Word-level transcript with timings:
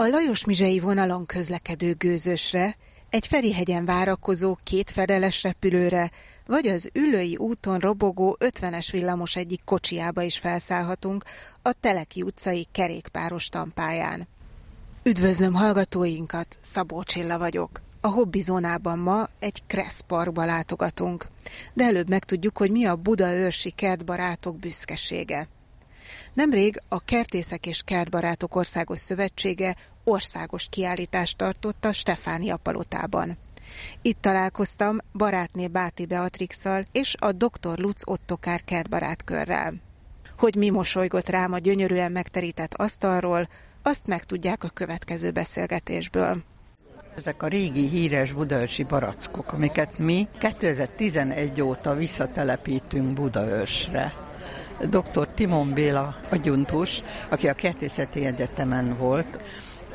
A 0.00 0.06
Lajos 0.06 0.44
Mizsei 0.44 0.80
vonalon 0.80 1.26
közlekedő 1.26 1.94
gőzösre, 1.94 2.76
egy 3.10 3.26
Ferihegyen 3.26 3.84
várakozó 3.84 4.56
két 4.62 4.90
fedeles 4.90 5.42
repülőre, 5.42 6.10
vagy 6.46 6.66
az 6.66 6.90
Ülői 6.92 7.36
úton 7.36 7.78
robogó 7.78 8.36
50-es 8.40 8.88
villamos 8.90 9.36
egyik 9.36 9.60
kocsiába 9.64 10.22
is 10.22 10.38
felszállhatunk 10.38 11.24
a 11.62 11.72
Teleki 11.80 12.22
utcai 12.22 12.66
kerékpáros 12.72 13.48
tampáján. 13.48 14.28
Üdvözlöm 15.02 15.54
hallgatóinkat, 15.54 16.58
Szabó 16.60 17.02
Csilla 17.02 17.38
vagyok. 17.38 17.80
A 18.00 18.08
hobbizónában 18.08 18.98
ma 18.98 19.28
egy 19.38 19.62
Kressz 19.66 20.00
parkba 20.06 20.44
látogatunk, 20.44 21.26
de 21.72 21.84
előbb 21.84 22.08
megtudjuk, 22.08 22.58
hogy 22.58 22.70
mi 22.70 22.84
a 22.84 22.96
Buda 22.96 23.32
őrsi 23.32 23.70
kertbarátok 23.70 24.58
büszkesége. 24.58 25.48
Nemrég 26.34 26.82
a 26.88 27.00
Kertészek 27.04 27.66
és 27.66 27.82
Kertbarátok 27.84 28.56
Országos 28.56 28.98
Szövetsége 28.98 29.76
országos 30.04 30.66
kiállítást 30.70 31.36
tartott 31.36 31.84
a 31.84 31.92
Stefánia 31.92 32.56
palotában. 32.56 33.38
Itt 34.02 34.20
találkoztam 34.20 34.98
barátné 35.12 35.68
Báti 35.68 36.06
Beatrixal 36.06 36.84
és 36.92 37.14
a 37.18 37.32
dr. 37.32 37.78
Lutz 37.78 38.02
Ottokár 38.06 38.64
kertbarátkörrel. 38.64 39.74
Hogy 40.38 40.54
mi 40.54 40.70
mosolygott 40.70 41.28
rám 41.28 41.52
a 41.52 41.58
gyönyörűen 41.58 42.12
megterített 42.12 42.74
asztalról, 42.74 43.48
azt 43.82 44.06
megtudják 44.06 44.64
a 44.64 44.68
következő 44.68 45.30
beszélgetésből. 45.30 46.42
Ezek 47.16 47.42
a 47.42 47.46
régi 47.46 47.88
híres 47.88 48.32
budaörsi 48.32 48.84
barackok, 48.84 49.52
amiket 49.52 49.98
mi 49.98 50.28
2011 50.38 51.60
óta 51.60 51.94
visszatelepítünk 51.94 53.12
Budaörsre. 53.12 54.27
Dr. 54.86 55.28
Timon 55.34 55.72
Béla 55.72 56.16
agyuntus, 56.28 57.02
aki 57.28 57.48
a 57.48 57.52
Kertészeti 57.52 58.26
Egyetemen 58.26 58.96
volt, 58.98 59.42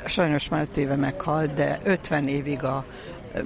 sajnos 0.06 0.50
már 0.50 0.62
5 0.62 0.78
éve 0.78 0.96
meghalt, 0.96 1.54
de 1.54 1.80
50 1.84 2.28
évig 2.28 2.64
a 2.64 2.86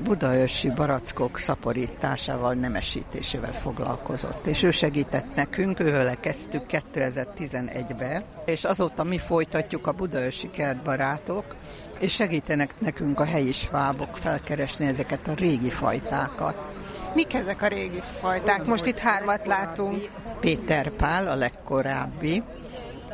budaörsi 0.03 0.69
barackok 0.69 1.37
szaporításával, 1.37 2.53
nemesítésével 2.53 3.53
foglalkozott. 3.53 4.47
És 4.47 4.63
ő 4.63 4.71
segített 4.71 5.35
nekünk, 5.35 5.79
ővele 5.79 6.15
kezdtük 6.15 6.63
2011-ben, 6.69 8.23
és 8.45 8.63
azóta 8.63 9.03
mi 9.03 9.17
folytatjuk 9.17 9.87
a 9.87 9.91
budaörsi 9.91 10.49
kertbarátok, 10.49 11.55
és 11.99 12.13
segítenek 12.13 12.79
nekünk 12.79 13.19
a 13.19 13.25
helyi 13.25 13.51
svábok 13.51 14.17
felkeresni 14.17 14.85
ezeket 14.85 15.27
a 15.27 15.33
régi 15.33 15.69
fajtákat. 15.69 16.76
Mik 17.13 17.33
ezek 17.33 17.61
a 17.61 17.67
régi 17.67 18.01
fajták? 18.01 18.65
Most 18.65 18.85
itt 18.85 18.97
hármat 18.97 19.47
látunk. 19.47 20.09
Péter 20.39 20.89
Pál 20.89 21.27
a 21.27 21.35
legkorábbi, 21.35 22.43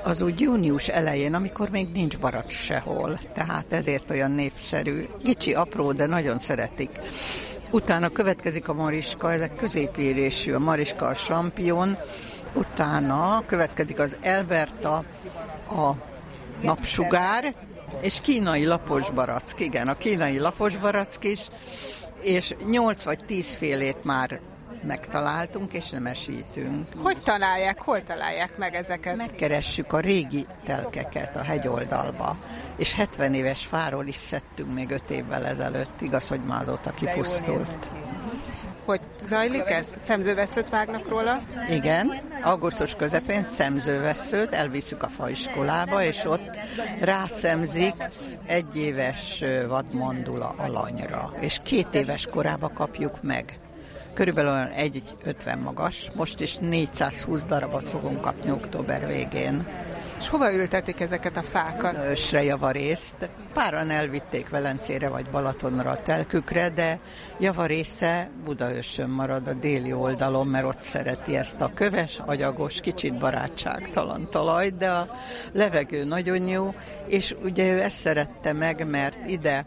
az 0.03 0.21
úgy 0.21 0.39
június 0.39 0.87
elején, 0.87 1.33
amikor 1.33 1.69
még 1.69 1.87
nincs 1.91 2.17
barack 2.17 2.49
sehol, 2.49 3.19
tehát 3.33 3.65
ezért 3.69 4.09
olyan 4.09 4.31
népszerű. 4.31 5.05
Kicsi, 5.23 5.53
apró, 5.53 5.91
de 5.91 6.05
nagyon 6.05 6.39
szeretik. 6.39 6.99
Utána 7.71 8.09
következik 8.09 8.67
a 8.67 8.73
mariska, 8.73 9.31
ezek 9.31 9.55
középérésű, 9.55 10.53
a 10.53 10.59
mariska 10.59 11.07
a 11.07 11.13
sampion, 11.13 11.97
utána 12.53 13.43
következik 13.45 13.99
az 13.99 14.17
Elberta, 14.21 15.03
a 15.69 15.91
napsugár, 16.63 17.55
és 18.01 18.19
kínai 18.21 18.65
lapos 18.65 19.09
barack, 19.09 19.59
igen, 19.59 19.87
a 19.87 19.97
kínai 19.97 20.39
lapos 20.39 20.77
barack 20.77 21.23
is, 21.23 21.47
és 22.23 22.55
8 22.69 23.03
vagy 23.03 23.25
10 23.25 23.53
félét 23.53 24.03
már 24.03 24.39
megtaláltunk 24.83 25.73
és 25.73 25.89
nemesítünk. 25.89 26.87
Hogy 26.97 27.21
találják, 27.21 27.81
hol 27.81 28.03
találják 28.03 28.57
meg 28.57 28.75
ezeket? 28.75 29.15
Megkeressük 29.15 29.93
a 29.93 29.99
régi 29.99 30.45
telkeket 30.65 31.35
a 31.35 31.41
hegyoldalba, 31.41 32.37
és 32.77 32.93
70 32.93 33.33
éves 33.33 33.65
fáról 33.65 34.07
is 34.07 34.15
szedtünk 34.15 34.73
még 34.73 34.91
5 34.91 35.09
évvel 35.09 35.45
ezelőtt, 35.45 36.01
igaz, 36.01 36.27
hogy 36.27 36.41
már 36.47 36.61
azóta 36.61 36.91
kipusztult. 36.91 37.89
Hogy 38.85 39.01
zajlik 39.19 39.69
ez? 39.69 39.93
Szemzőveszőt 39.97 40.69
vágnak 40.69 41.07
róla? 41.07 41.39
Igen, 41.69 42.21
augusztus 42.43 42.95
közepén 42.95 43.43
szemzőveszőt 43.43 44.53
elviszük 44.53 45.03
a 45.03 45.07
faiskolába, 45.07 46.03
és 46.03 46.25
ott 46.25 46.49
rászemzik 46.99 47.93
egy 48.45 48.77
éves 48.77 49.43
vadmondula 49.67 50.55
alanyra, 50.57 51.33
és 51.39 51.59
két 51.63 51.87
éves 51.93 52.27
korába 52.31 52.71
kapjuk 52.73 53.21
meg 53.21 53.59
körülbelül 54.13 54.51
olyan 54.51 54.71
1,50 54.77 55.63
magas, 55.63 56.11
most 56.15 56.39
is 56.39 56.55
420 56.55 57.43
darabot 57.43 57.89
fogunk 57.89 58.21
kapni 58.21 58.51
október 58.51 59.07
végén. 59.07 59.67
És 60.17 60.27
hova 60.27 60.53
ültetik 60.53 60.99
ezeket 60.99 61.37
a 61.37 61.43
fákat? 61.43 61.97
Ősre 62.09 62.43
javarészt. 62.43 63.29
Páran 63.53 63.89
elvitték 63.89 64.49
Velencére 64.49 65.09
vagy 65.09 65.29
Balatonra 65.29 65.89
a 65.89 66.01
telkükre, 66.01 66.69
de 66.69 66.99
javarésze 67.39 68.29
Budaörsön 68.45 69.09
marad 69.09 69.47
a 69.47 69.53
déli 69.53 69.93
oldalon, 69.93 70.47
mert 70.47 70.65
ott 70.65 70.81
szereti 70.81 71.37
ezt 71.37 71.61
a 71.61 71.71
köves, 71.73 72.21
agyagos, 72.25 72.79
kicsit 72.79 73.17
barátságtalan 73.17 74.27
talajt, 74.31 74.77
de 74.77 74.89
a 74.89 75.09
levegő 75.51 76.03
nagyon 76.03 76.47
jó, 76.47 76.73
és 77.07 77.35
ugye 77.43 77.71
ő 77.71 77.81
ezt 77.81 77.97
szerette 77.97 78.53
meg, 78.53 78.89
mert 78.89 79.29
ide 79.29 79.65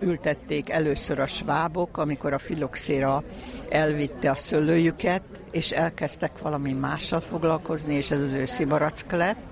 ültették 0.00 0.70
először 0.70 1.20
a 1.20 1.26
svábok, 1.26 1.98
amikor 1.98 2.32
a 2.32 2.38
filoxéra 2.38 3.22
elvitte 3.70 4.30
a 4.30 4.36
szőlőjüket, 4.36 5.22
és 5.50 5.70
elkezdtek 5.70 6.38
valami 6.38 6.72
mással 6.72 7.20
foglalkozni, 7.20 7.94
és 7.94 8.10
ez 8.10 8.20
az 8.20 8.32
őszi 8.32 8.64
barack 8.64 9.12
lett, 9.12 9.51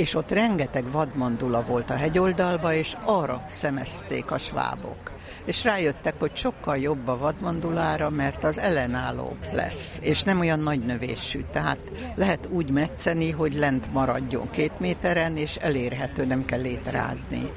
és 0.00 0.14
ott 0.14 0.30
rengeteg 0.30 0.92
vadmandula 0.92 1.62
volt 1.62 1.90
a 1.90 1.96
hegyoldalba, 1.96 2.72
és 2.72 2.96
arra 3.04 3.44
szemezték 3.48 4.30
a 4.30 4.38
svábok. 4.38 5.12
És 5.44 5.64
rájöttek, 5.64 6.14
hogy 6.18 6.36
sokkal 6.36 6.76
jobb 6.76 7.08
a 7.08 7.18
vadmandulára, 7.18 8.10
mert 8.10 8.44
az 8.44 8.58
ellenálló 8.58 9.36
lesz, 9.52 9.98
és 10.02 10.22
nem 10.22 10.38
olyan 10.38 10.60
nagy 10.60 10.80
növésű. 10.80 11.40
Tehát 11.52 11.80
lehet 12.14 12.48
úgy 12.50 12.70
metszeni, 12.70 13.30
hogy 13.30 13.54
lent 13.54 13.92
maradjon 13.92 14.50
két 14.50 14.80
méteren, 14.80 15.36
és 15.36 15.56
elérhető, 15.56 16.24
nem 16.24 16.44
kell 16.44 16.60
létrázni 16.60 17.50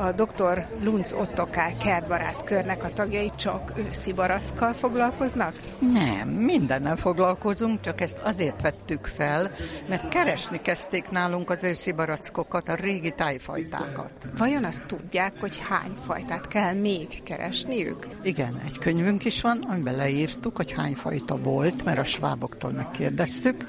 a 0.00 0.12
dr. 0.12 0.66
Lunc 0.82 1.12
Ottokár 1.12 1.76
kertbarát 1.76 2.44
körnek 2.44 2.84
a 2.84 2.92
tagjai 2.92 3.30
csak 3.36 3.72
őszi 3.76 4.12
barackkal 4.12 4.72
foglalkoznak? 4.72 5.54
Nem, 5.92 6.28
mindennel 6.28 6.96
foglalkozunk, 6.96 7.80
csak 7.80 8.00
ezt 8.00 8.18
azért 8.22 8.62
vettük 8.62 9.06
fel, 9.06 9.50
mert 9.88 10.08
keresni 10.08 10.58
kezdték 10.58 11.10
nálunk 11.10 11.50
az 11.50 11.64
őszi 11.64 11.92
barackokat, 11.92 12.68
a 12.68 12.74
régi 12.74 13.10
tájfajtákat. 13.10 14.12
Vajon 14.36 14.64
azt 14.64 14.86
tudják, 14.86 15.32
hogy 15.40 15.60
hány 15.68 15.92
fajtát 16.04 16.48
kell 16.48 16.72
még 16.72 17.22
keresniük? 17.22 18.06
Igen, 18.22 18.60
egy 18.66 18.78
könyvünk 18.78 19.24
is 19.24 19.40
van, 19.40 19.66
amiben 19.70 19.96
leírtuk, 19.96 20.56
hogy 20.56 20.72
hány 20.72 20.94
fajta 20.94 21.36
volt, 21.36 21.84
mert 21.84 21.98
a 21.98 22.04
sváboktól 22.04 22.70
megkérdeztük, 22.70 23.64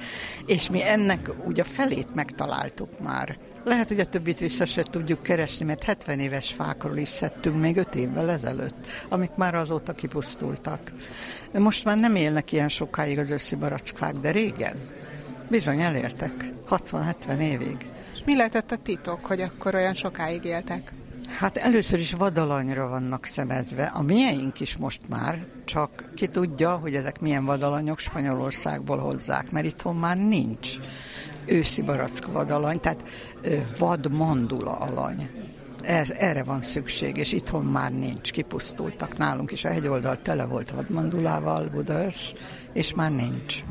és 0.46 0.70
mi 0.70 0.84
ennek 0.84 1.30
ugye 1.46 1.64
felét 1.64 2.16
megtaláltuk 2.16 3.00
már. 3.00 3.38
Lehet, 3.64 3.88
hogy 3.88 4.00
a 4.00 4.06
többit 4.06 4.40
vissza 4.40 4.66
se 4.66 4.84
tudjuk 4.84 5.24
keresni, 5.24 5.66
mert 5.66 5.84
70 5.84 6.20
éves 6.20 6.54
fákról 6.54 6.98
is 6.98 7.08
szedtünk 7.08 7.60
még 7.60 7.78
5 7.78 7.96
évvel 7.96 8.30
ezelőtt, 8.30 8.88
amik 9.10 9.36
már 9.36 9.56
azóta 9.56 9.94
kipusztultak. 9.94 10.92
Most 11.54 11.86
már 11.86 11.98
nem 11.98 12.16
élnek 12.16 12.52
ilyen 12.52 12.70
sokáig 12.70 13.20
az 13.20 13.30
őszi 13.30 13.56
barackfák, 13.56 14.14
de 14.14 14.32
régen 14.32 14.76
bizony 15.50 15.82
elértek, 15.82 16.32
60-70 16.70 17.40
évig. 17.40 17.78
És 18.14 18.24
mi 18.26 18.36
lehetett 18.36 18.72
a 18.72 18.78
titok, 18.78 19.26
hogy 19.26 19.42
akkor 19.42 19.76
olyan 19.76 19.94
sokáig 19.94 20.44
éltek? 20.44 20.94
Hát 21.38 21.58
először 21.58 22.00
is 22.00 22.14
vadalanyra 22.14 22.88
vannak 22.88 23.26
szemezve. 23.26 23.84
A 23.84 24.02
mieink 24.02 24.60
is 24.60 24.78
most 24.78 25.02
már, 25.10 25.46
csak 25.66 26.12
ki 26.16 26.28
tudja, 26.28 26.76
hogy 26.76 26.96
ezek 26.96 27.20
milyen 27.20 27.46
vadalanyok 27.46 28.00
Spanyolországból 28.00 28.98
hozzák, 28.98 29.52
mert 29.52 29.66
itthon 29.66 29.96
már 29.96 30.18
nincs 30.18 30.78
őszi 31.46 31.82
barack 31.82 32.32
vadalany, 32.32 32.80
tehát 32.80 33.04
vad 33.78 34.12
mandula 34.12 34.72
alany. 34.72 35.30
Erre 35.84 36.44
van 36.44 36.62
szükség, 36.62 37.18
és 37.18 37.32
itthon 37.32 37.66
már 37.66 37.92
nincs, 37.92 38.32
kipusztultak 38.32 39.18
nálunk 39.18 39.52
is. 39.52 39.64
A 39.64 39.70
hegyoldal 39.70 40.22
tele 40.22 40.46
volt 40.46 40.72
vadmandulával, 40.72 41.70
Budaörs, 41.70 42.34
és 42.74 42.94
már 42.94 43.12
nincs. 43.12 43.64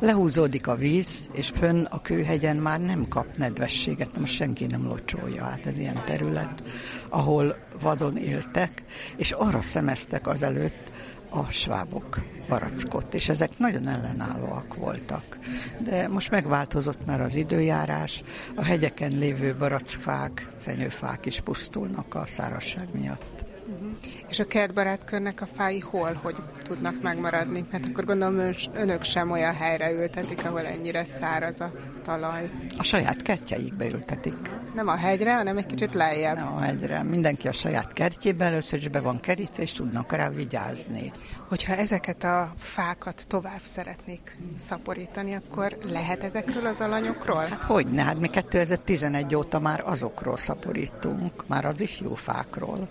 Lehúzódik 0.00 0.66
a 0.66 0.74
víz, 0.74 1.28
és 1.32 1.48
fönn 1.48 1.84
a 1.84 2.00
kőhegyen 2.00 2.56
már 2.56 2.80
nem 2.80 3.08
kap 3.08 3.26
nedvességet, 3.36 4.18
most 4.18 4.34
senki 4.34 4.66
nem 4.66 4.86
locsolja 4.86 5.44
át, 5.44 5.66
ez 5.66 5.78
ilyen 5.78 6.02
terület, 6.04 6.62
ahol 7.08 7.56
vadon 7.80 8.16
éltek, 8.16 8.82
és 9.16 9.30
arra 9.30 9.62
szemeztek 9.62 10.26
azelőtt, 10.26 10.92
a 11.36 11.46
svábok 11.50 12.20
barackot, 12.48 13.14
és 13.14 13.28
ezek 13.28 13.58
nagyon 13.58 13.88
ellenállóak 13.88 14.74
voltak. 14.74 15.38
De 15.78 16.08
most 16.08 16.30
megváltozott 16.30 17.06
már 17.06 17.20
az 17.20 17.34
időjárás, 17.34 18.22
a 18.54 18.64
hegyeken 18.64 19.18
lévő 19.18 19.54
barackfák, 19.54 20.48
fenyőfák 20.60 21.26
is 21.26 21.40
pusztulnak 21.40 22.14
a 22.14 22.26
szárazság 22.26 22.88
miatt. 22.92 23.44
Uh-huh. 23.68 23.95
És 24.28 24.38
a 24.38 24.46
kertbarátkörnek 24.46 25.40
a 25.40 25.46
fái 25.46 25.80
hol, 25.80 26.20
hogy 26.22 26.36
tudnak 26.62 27.02
megmaradni? 27.02 27.64
Mert 27.70 27.86
akkor 27.86 28.04
gondolom 28.04 28.52
önök 28.74 29.02
sem 29.02 29.30
olyan 29.30 29.54
helyre 29.54 29.92
ültetik, 29.92 30.44
ahol 30.44 30.66
ennyire 30.66 31.04
száraz 31.04 31.60
a 31.60 31.70
talaj. 32.04 32.50
A 32.78 32.82
saját 32.82 33.22
kertjeikbe 33.22 33.86
ültetik. 33.86 34.50
Nem 34.74 34.88
a 34.88 34.96
hegyre, 34.96 35.34
hanem 35.34 35.56
egy 35.56 35.66
kicsit 35.66 35.94
lejjebb. 35.94 36.34
Nem 36.36 36.54
a 36.56 36.60
hegyre. 36.60 37.02
Mindenki 37.02 37.48
a 37.48 37.52
saját 37.52 37.92
kertjében 37.92 38.46
először 38.46 38.78
is 38.78 38.88
be 38.88 39.00
van 39.00 39.20
kerítve, 39.20 39.62
és 39.62 39.72
tudnak 39.72 40.12
rá 40.12 40.28
vigyázni. 40.28 41.12
Hogyha 41.48 41.74
ezeket 41.74 42.24
a 42.24 42.52
fákat 42.56 43.24
tovább 43.28 43.62
szeretnék 43.62 44.38
szaporítani, 44.58 45.34
akkor 45.34 45.76
lehet 45.82 46.22
ezekről 46.22 46.66
az 46.66 46.80
alanyokról? 46.80 47.44
Hát 47.44 47.62
hogy 47.62 47.86
ne, 47.86 48.02
hát 48.02 48.18
mi 48.18 48.28
2011 48.28 49.34
óta 49.34 49.60
már 49.60 49.82
azokról 49.84 50.36
szaporítunk, 50.36 51.46
már 51.46 51.64
az 51.64 51.80
ifjú 51.80 52.14
fákról, 52.14 52.88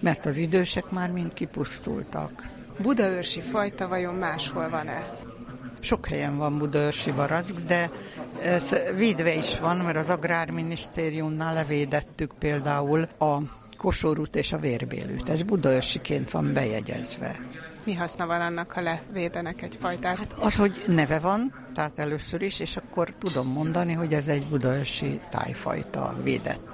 mert 0.00 0.26
az 0.26 0.36
idősek 0.44 0.90
már 0.90 1.10
mind 1.10 1.32
kipusztultak. 1.32 2.48
Budaörsi 2.78 3.40
fajta 3.40 3.88
vajon 3.88 4.14
máshol 4.14 4.70
van-e? 4.70 5.16
Sok 5.80 6.06
helyen 6.06 6.36
van 6.36 6.58
budaörsi 6.58 7.12
barack, 7.12 7.50
de 7.66 7.90
ez 8.42 8.76
védve 8.96 9.34
is 9.34 9.58
van, 9.58 9.76
mert 9.76 9.96
az 9.96 10.08
Agrárminisztériumnál 10.08 11.54
levédettük 11.54 12.32
például 12.38 13.08
a 13.18 13.38
kosorút 13.76 14.36
és 14.36 14.52
a 14.52 14.58
vérbélőt. 14.58 15.28
Ez 15.28 15.42
budaörsiként 15.42 16.30
van 16.30 16.52
bejegyezve. 16.52 17.36
Mi 17.84 17.94
haszna 17.94 18.26
van 18.26 18.40
annak, 18.40 18.72
ha 18.72 18.80
levédenek 18.80 19.62
egy 19.62 19.76
fajtát? 19.80 20.16
Hát 20.16 20.32
az, 20.38 20.56
hogy 20.56 20.84
neve 20.86 21.18
van, 21.18 21.54
tehát 21.74 21.98
először 21.98 22.42
is, 22.42 22.60
és 22.60 22.76
akkor 22.76 23.14
tudom 23.18 23.48
mondani, 23.48 23.92
hogy 23.92 24.12
ez 24.12 24.26
egy 24.26 24.46
budaörsi 24.46 25.20
tájfajta 25.30 26.16
védett. 26.22 26.73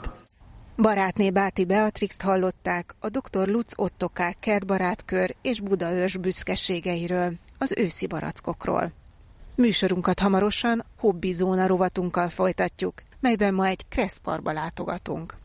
Barátné 0.81 1.31
Báti 1.31 1.65
Beatrixt 1.65 2.23
hallották 2.23 2.94
a 2.99 3.09
dr. 3.09 3.49
Lutz 3.49 3.73
Ottokár 3.77 4.37
kertbarátkör 4.38 5.35
és 5.43 5.61
Budaörs 5.61 6.17
büszkeségeiről, 6.17 7.32
az 7.59 7.75
őszi 7.77 8.06
barackokról. 8.06 8.93
Műsorunkat 9.55 10.19
hamarosan 10.21 10.85
hobbizóna 10.99 11.67
rovatunkkal 11.67 12.29
folytatjuk, 12.29 13.03
melyben 13.21 13.55
ma 13.55 13.67
egy 13.67 13.88
kreszparba 13.88 14.53
látogatunk. 14.53 15.37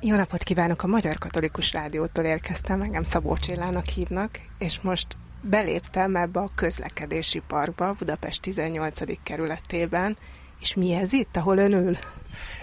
Jó 0.00 0.16
napot 0.16 0.42
kívánok! 0.42 0.82
A 0.82 0.86
Magyar 0.86 1.18
Katolikus 1.18 1.72
Rádiótól 1.72 2.24
érkeztem, 2.24 2.82
engem 2.82 3.04
Szabó 3.04 3.36
Csillának 3.36 3.86
hívnak, 3.86 4.40
és 4.58 4.80
most 4.80 5.16
beléptem 5.42 6.16
ebbe 6.16 6.40
a 6.40 6.48
közlekedési 6.54 7.42
parkba, 7.46 7.94
Budapest 7.98 8.42
18. 8.42 9.22
kerületében, 9.22 10.16
és 10.62 10.74
mi 10.74 10.92
ez 10.92 11.12
itt, 11.12 11.36
ahol 11.36 11.58
ön 11.58 11.72
ül? 11.72 11.96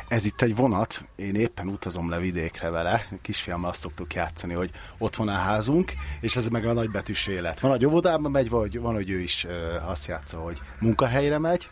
Ez 0.07 0.25
itt 0.25 0.41
egy 0.41 0.55
vonat, 0.55 1.05
én 1.15 1.35
éppen 1.35 1.67
utazom 1.67 2.09
le 2.09 2.19
vidékre 2.19 2.69
vele, 2.69 3.05
kisfiammal 3.21 3.69
azt 3.69 3.79
szoktuk 3.79 4.13
játszani, 4.13 4.53
hogy 4.53 4.71
ott 4.97 5.15
van 5.15 5.27
a 5.27 5.31
házunk, 5.31 5.93
és 6.21 6.35
ez 6.35 6.47
meg 6.47 6.65
a 6.65 6.73
nagybetűs 6.73 7.27
élet. 7.27 7.59
Van, 7.59 7.71
hogy 7.71 7.85
óvodába 7.85 8.29
megy, 8.29 8.49
vagy 8.49 8.79
van, 8.79 8.93
hogy 8.93 9.09
ő 9.09 9.19
is 9.19 9.45
azt 9.87 10.07
játsza, 10.07 10.37
hogy 10.37 10.61
munkahelyre 10.79 11.37
megy, 11.37 11.69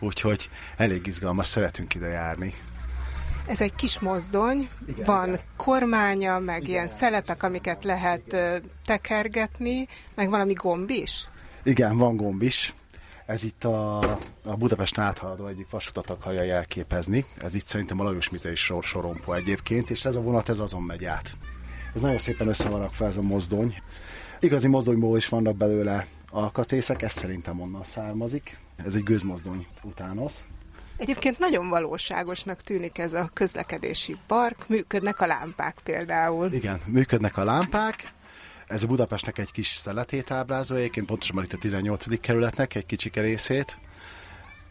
úgyhogy 0.00 0.48
elég 0.76 1.06
izgalmas, 1.06 1.46
szeretünk 1.46 1.94
ide 1.94 2.08
járni. 2.08 2.54
Ez 3.46 3.60
egy 3.60 3.74
kis 3.74 3.98
mozdony, 3.98 4.68
igen, 4.86 5.04
van 5.04 5.28
igen. 5.28 5.40
kormánya, 5.56 6.38
meg 6.38 6.62
igen. 6.62 6.70
ilyen 6.70 6.88
szelepek, 6.88 7.42
amiket 7.42 7.84
lehet 7.84 8.36
tekergetni, 8.84 9.88
meg 10.14 10.30
valami 10.30 10.52
gomb 10.52 10.90
is? 10.90 11.28
Igen, 11.62 11.96
van 11.96 12.16
gomb 12.16 12.42
is. 12.42 12.74
Ez 13.30 13.44
itt 13.44 13.64
a, 13.64 13.98
a 14.44 14.56
Budapest 14.58 14.98
áthaladó 14.98 15.46
egyik 15.46 15.70
vasutat 15.70 16.10
akarja 16.10 16.42
jelképezni. 16.42 17.24
Ez 17.38 17.54
itt 17.54 17.66
szerintem 17.66 18.00
a 18.00 18.02
Lajos 18.02 18.30
Mize 18.30 18.50
is 18.50 18.64
sor, 18.64 18.84
sorompó 18.84 19.32
egyébként, 19.32 19.90
és 19.90 20.04
ez 20.04 20.16
a 20.16 20.20
vonat 20.20 20.48
ez 20.48 20.58
azon 20.58 20.82
megy 20.82 21.04
át. 21.04 21.30
Ez 21.94 22.00
nagyon 22.00 22.18
szépen 22.18 22.48
össze 22.48 22.68
van 22.68 22.90
fel 22.90 23.06
ez 23.06 23.16
a 23.16 23.22
mozdony. 23.22 23.82
Igazi 24.40 24.68
mozdonyból 24.68 25.16
is 25.16 25.28
vannak 25.28 25.56
belőle 25.56 26.06
alkatrészek, 26.30 27.02
ez 27.02 27.12
szerintem 27.12 27.60
onnan 27.60 27.84
származik. 27.84 28.58
Ez 28.84 28.94
egy 28.94 29.02
gőzmozdony 29.02 29.66
utánoz. 29.82 30.46
Egyébként 30.96 31.38
nagyon 31.38 31.68
valóságosnak 31.68 32.62
tűnik 32.62 32.98
ez 32.98 33.12
a 33.12 33.30
közlekedési 33.32 34.16
park, 34.26 34.68
működnek 34.68 35.20
a 35.20 35.26
lámpák 35.26 35.76
például. 35.84 36.52
Igen, 36.52 36.80
működnek 36.86 37.36
a 37.36 37.44
lámpák, 37.44 38.12
ez 38.70 38.82
a 38.82 38.86
Budapestnek 38.86 39.38
egy 39.38 39.52
kis 39.52 39.68
szeletét 39.68 40.30
ábrázolja, 40.30 40.82
egyébként 40.82 41.06
pontosan 41.06 41.44
itt 41.44 41.52
a 41.52 41.58
18. 41.58 42.20
kerületnek 42.20 42.74
egy 42.74 42.86
kicsike 42.86 43.20
részét, 43.20 43.78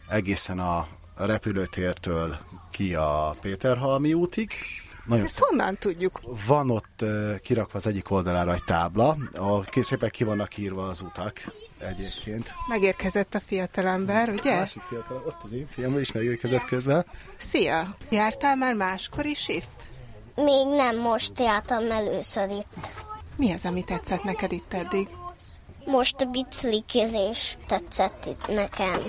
egészen 0.08 0.58
a 0.58 0.86
repülőtértől 1.16 2.38
ki 2.70 2.94
a 2.94 3.34
Péterhalmi 3.40 4.14
útig. 4.14 4.52
Nagyon 5.06 5.24
Ezt 5.24 5.38
honnan 5.38 5.76
tudjuk? 5.78 6.20
Van 6.46 6.70
ott 6.70 7.04
kirakva 7.42 7.78
az 7.78 7.86
egyik 7.86 8.10
oldalára 8.10 8.54
egy 8.54 8.64
tábla, 8.64 9.16
ahol 9.32 9.66
szépen 9.80 10.10
ki 10.10 10.24
vannak 10.24 10.56
írva 10.56 10.88
az 10.88 11.00
utak 11.00 11.40
egyébként. 11.78 12.52
Megérkezett 12.68 13.34
a 13.34 13.40
fiatalember, 13.40 14.28
ugye? 14.28 14.52
A 14.52 14.58
másik 14.58 14.82
fiatal, 14.82 15.22
ott 15.26 15.42
az 15.42 15.52
én 15.52 15.66
fiam 15.70 15.98
is 15.98 16.12
megérkezett 16.12 16.64
közben. 16.64 17.06
Szia! 17.36 17.96
Jártál 18.10 18.56
már 18.56 18.74
máskor 18.74 19.26
is 19.26 19.48
itt? 19.48 19.82
Még 20.34 20.66
nem, 20.76 21.00
most 21.00 21.38
jártam 21.38 21.90
először 21.90 22.50
itt. 22.50 23.08
Mi 23.36 23.52
az, 23.52 23.64
ami 23.64 23.84
tetszett 23.84 24.22
neked 24.22 24.52
itt 24.52 24.72
eddig? 24.72 25.08
Most 25.84 26.20
a 26.20 26.24
biciklikézés 26.24 27.58
tetszett 27.66 28.26
itt 28.26 28.48
nekem. 28.48 29.02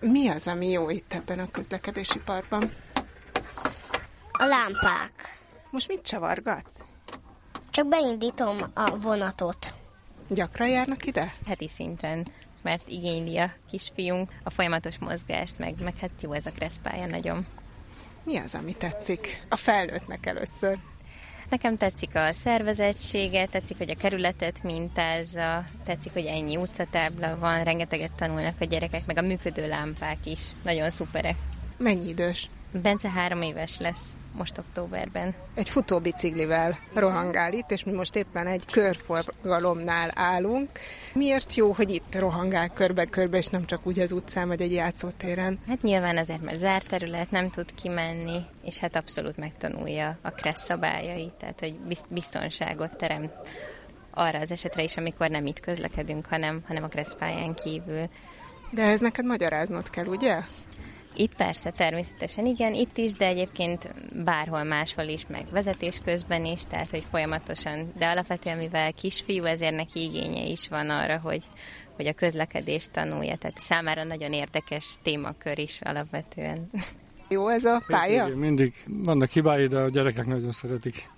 Mi 0.00 0.28
az, 0.28 0.46
ami 0.46 0.68
jó 0.68 0.90
itt 0.90 1.12
ebben 1.12 1.38
a 1.38 1.50
közlekedési 1.50 2.18
parkban? 2.18 2.72
A 4.32 4.44
lámpák. 4.44 5.38
Most 5.70 5.88
mit 5.88 6.02
csavargatsz? 6.02 6.76
Csak 7.70 7.88
beindítom 7.88 8.58
a 8.74 8.98
vonatot. 8.98 9.74
Gyakran 10.28 10.68
járnak 10.68 11.04
ide? 11.06 11.34
Heti 11.46 11.68
szinten, 11.68 12.26
mert 12.62 12.88
igényli 12.88 13.38
a 13.38 13.52
kisfiunk 13.70 14.30
a 14.42 14.50
folyamatos 14.50 14.98
mozgást, 14.98 15.58
meg, 15.58 15.74
meg 15.82 15.98
hát 15.98 16.10
jó 16.20 16.32
ez 16.32 16.46
a 16.46 16.50
kreszpálya 16.50 17.06
nagyon. 17.06 17.46
Mi 18.24 18.36
az, 18.36 18.54
ami 18.54 18.74
tetszik? 18.74 19.42
A 19.48 19.56
felnőttnek 19.56 20.26
először. 20.26 20.78
Nekem 21.50 21.76
tetszik 21.76 22.14
a 22.14 22.32
szervezettsége, 22.32 23.46
tetszik, 23.46 23.76
hogy 23.76 23.90
a 23.90 23.94
kerületet 23.94 24.62
mintázza, 24.62 25.64
tetszik, 25.84 26.12
hogy 26.12 26.24
ennyi 26.24 26.56
utcatábla 26.56 27.38
van, 27.38 27.64
rengeteget 27.64 28.12
tanulnak 28.12 28.60
a 28.60 28.64
gyerekek, 28.64 29.06
meg 29.06 29.18
a 29.18 29.22
működő 29.22 29.68
lámpák 29.68 30.18
is. 30.24 30.40
Nagyon 30.62 30.90
szuperek. 30.90 31.36
Mennyi 31.76 32.08
idős? 32.08 32.48
Bence 32.72 33.10
három 33.10 33.42
éves 33.42 33.78
lesz 33.78 34.12
most 34.36 34.58
októberben. 34.58 35.34
Egy 35.54 35.70
futóbiciklivel 35.70 36.78
rohangál 36.94 37.52
itt, 37.52 37.70
és 37.70 37.84
mi 37.84 37.92
most 37.92 38.16
éppen 38.16 38.46
egy 38.46 38.64
körforgalomnál 38.70 40.10
állunk. 40.14 40.68
Miért 41.14 41.54
jó, 41.54 41.72
hogy 41.72 41.90
itt 41.90 42.18
rohangál 42.18 42.68
körbe-körbe, 42.68 43.36
és 43.36 43.46
nem 43.46 43.64
csak 43.64 43.86
úgy 43.86 44.00
az 44.00 44.12
utcán, 44.12 44.48
vagy 44.48 44.60
egy 44.60 44.72
játszótéren? 44.72 45.58
Hát 45.66 45.82
nyilván 45.82 46.18
azért, 46.18 46.42
mert 46.42 46.58
zárt 46.58 46.88
terület, 46.88 47.30
nem 47.30 47.50
tud 47.50 47.74
kimenni, 47.74 48.40
és 48.62 48.78
hát 48.78 48.96
abszolút 48.96 49.36
megtanulja 49.36 50.18
a 50.22 50.30
kressz 50.30 50.64
szabályait, 50.64 51.32
tehát 51.32 51.60
hogy 51.60 51.76
biztonságot 52.08 52.96
teremt 52.96 53.32
arra 54.10 54.38
az 54.38 54.52
esetre 54.52 54.82
is, 54.82 54.96
amikor 54.96 55.28
nem 55.28 55.46
itt 55.46 55.60
közlekedünk, 55.60 56.26
hanem, 56.26 56.62
hanem 56.66 56.84
a 56.84 56.88
kresszpályán 56.88 57.54
kívül. 57.54 58.08
De 58.70 58.82
ez 58.82 59.00
neked 59.00 59.24
magyaráznod 59.24 59.90
kell, 59.90 60.06
ugye? 60.06 60.40
Itt 61.20 61.34
persze, 61.34 61.70
természetesen 61.70 62.46
igen, 62.46 62.74
itt 62.74 62.96
is, 62.96 63.12
de 63.12 63.26
egyébként 63.26 63.94
bárhol 64.24 64.62
máshol 64.62 65.04
is, 65.04 65.26
meg 65.26 65.46
vezetés 65.50 65.98
közben 66.04 66.44
is, 66.44 66.62
tehát 66.64 66.90
hogy 66.90 67.04
folyamatosan, 67.10 67.84
de 67.96 68.06
alapvetően 68.06 68.58
mivel 68.58 68.92
kisfiú, 68.92 69.44
ezért 69.44 69.74
neki 69.74 70.02
igénye 70.02 70.44
is 70.44 70.68
van 70.68 70.90
arra, 70.90 71.18
hogy, 71.18 71.44
hogy 71.96 72.06
a 72.06 72.12
közlekedést 72.12 72.90
tanulja, 72.90 73.36
tehát 73.36 73.56
számára 73.56 74.04
nagyon 74.04 74.32
érdekes 74.32 74.94
témakör 75.02 75.58
is 75.58 75.80
alapvetően. 75.82 76.70
Jó 77.28 77.48
ez 77.48 77.64
a 77.64 77.82
pálya? 77.86 78.26
Igen, 78.26 78.38
mindig 78.38 78.74
vannak 78.86 79.30
hibái, 79.30 79.66
de 79.66 79.78
a 79.78 79.88
gyerekek 79.88 80.26
nagyon 80.26 80.52
szeretik. 80.52 81.08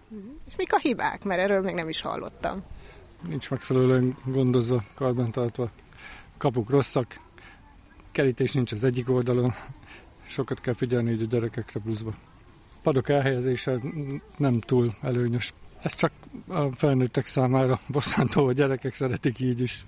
És 0.49 0.57
mik 0.57 0.73
a 0.73 0.79
hibák? 0.79 1.25
Mert 1.25 1.41
erről 1.41 1.61
még 1.61 1.75
nem 1.75 1.89
is 1.89 2.01
hallottam. 2.01 2.63
Nincs 3.29 3.51
megfelelően 3.51 4.17
gondozva, 4.25 4.83
karbantartva. 4.95 5.71
Kapuk 6.37 6.71
rosszak, 6.71 7.21
kerítés 8.13 8.53
nincs 8.53 8.73
az 8.73 8.85
egyik 8.85 9.11
oldalon, 9.11 9.53
sokat 10.31 10.61
kell 10.61 10.75
figyelni 10.75 11.11
így 11.11 11.23
a 11.23 11.27
gyerekekre 11.27 11.81
pluszba. 11.81 12.15
Padok 12.83 13.09
elhelyezése 13.09 13.79
nem 14.37 14.61
túl 14.61 14.95
előnyös. 15.03 15.55
Ez 15.83 15.95
csak 15.95 16.13
a 16.49 16.73
felnőttek 16.73 17.27
számára 17.27 17.79
bosszantó, 17.89 18.47
a 18.47 18.53
gyerekek 18.53 18.95
szeretik 18.95 19.41
így 19.41 19.61
is. 19.61 19.87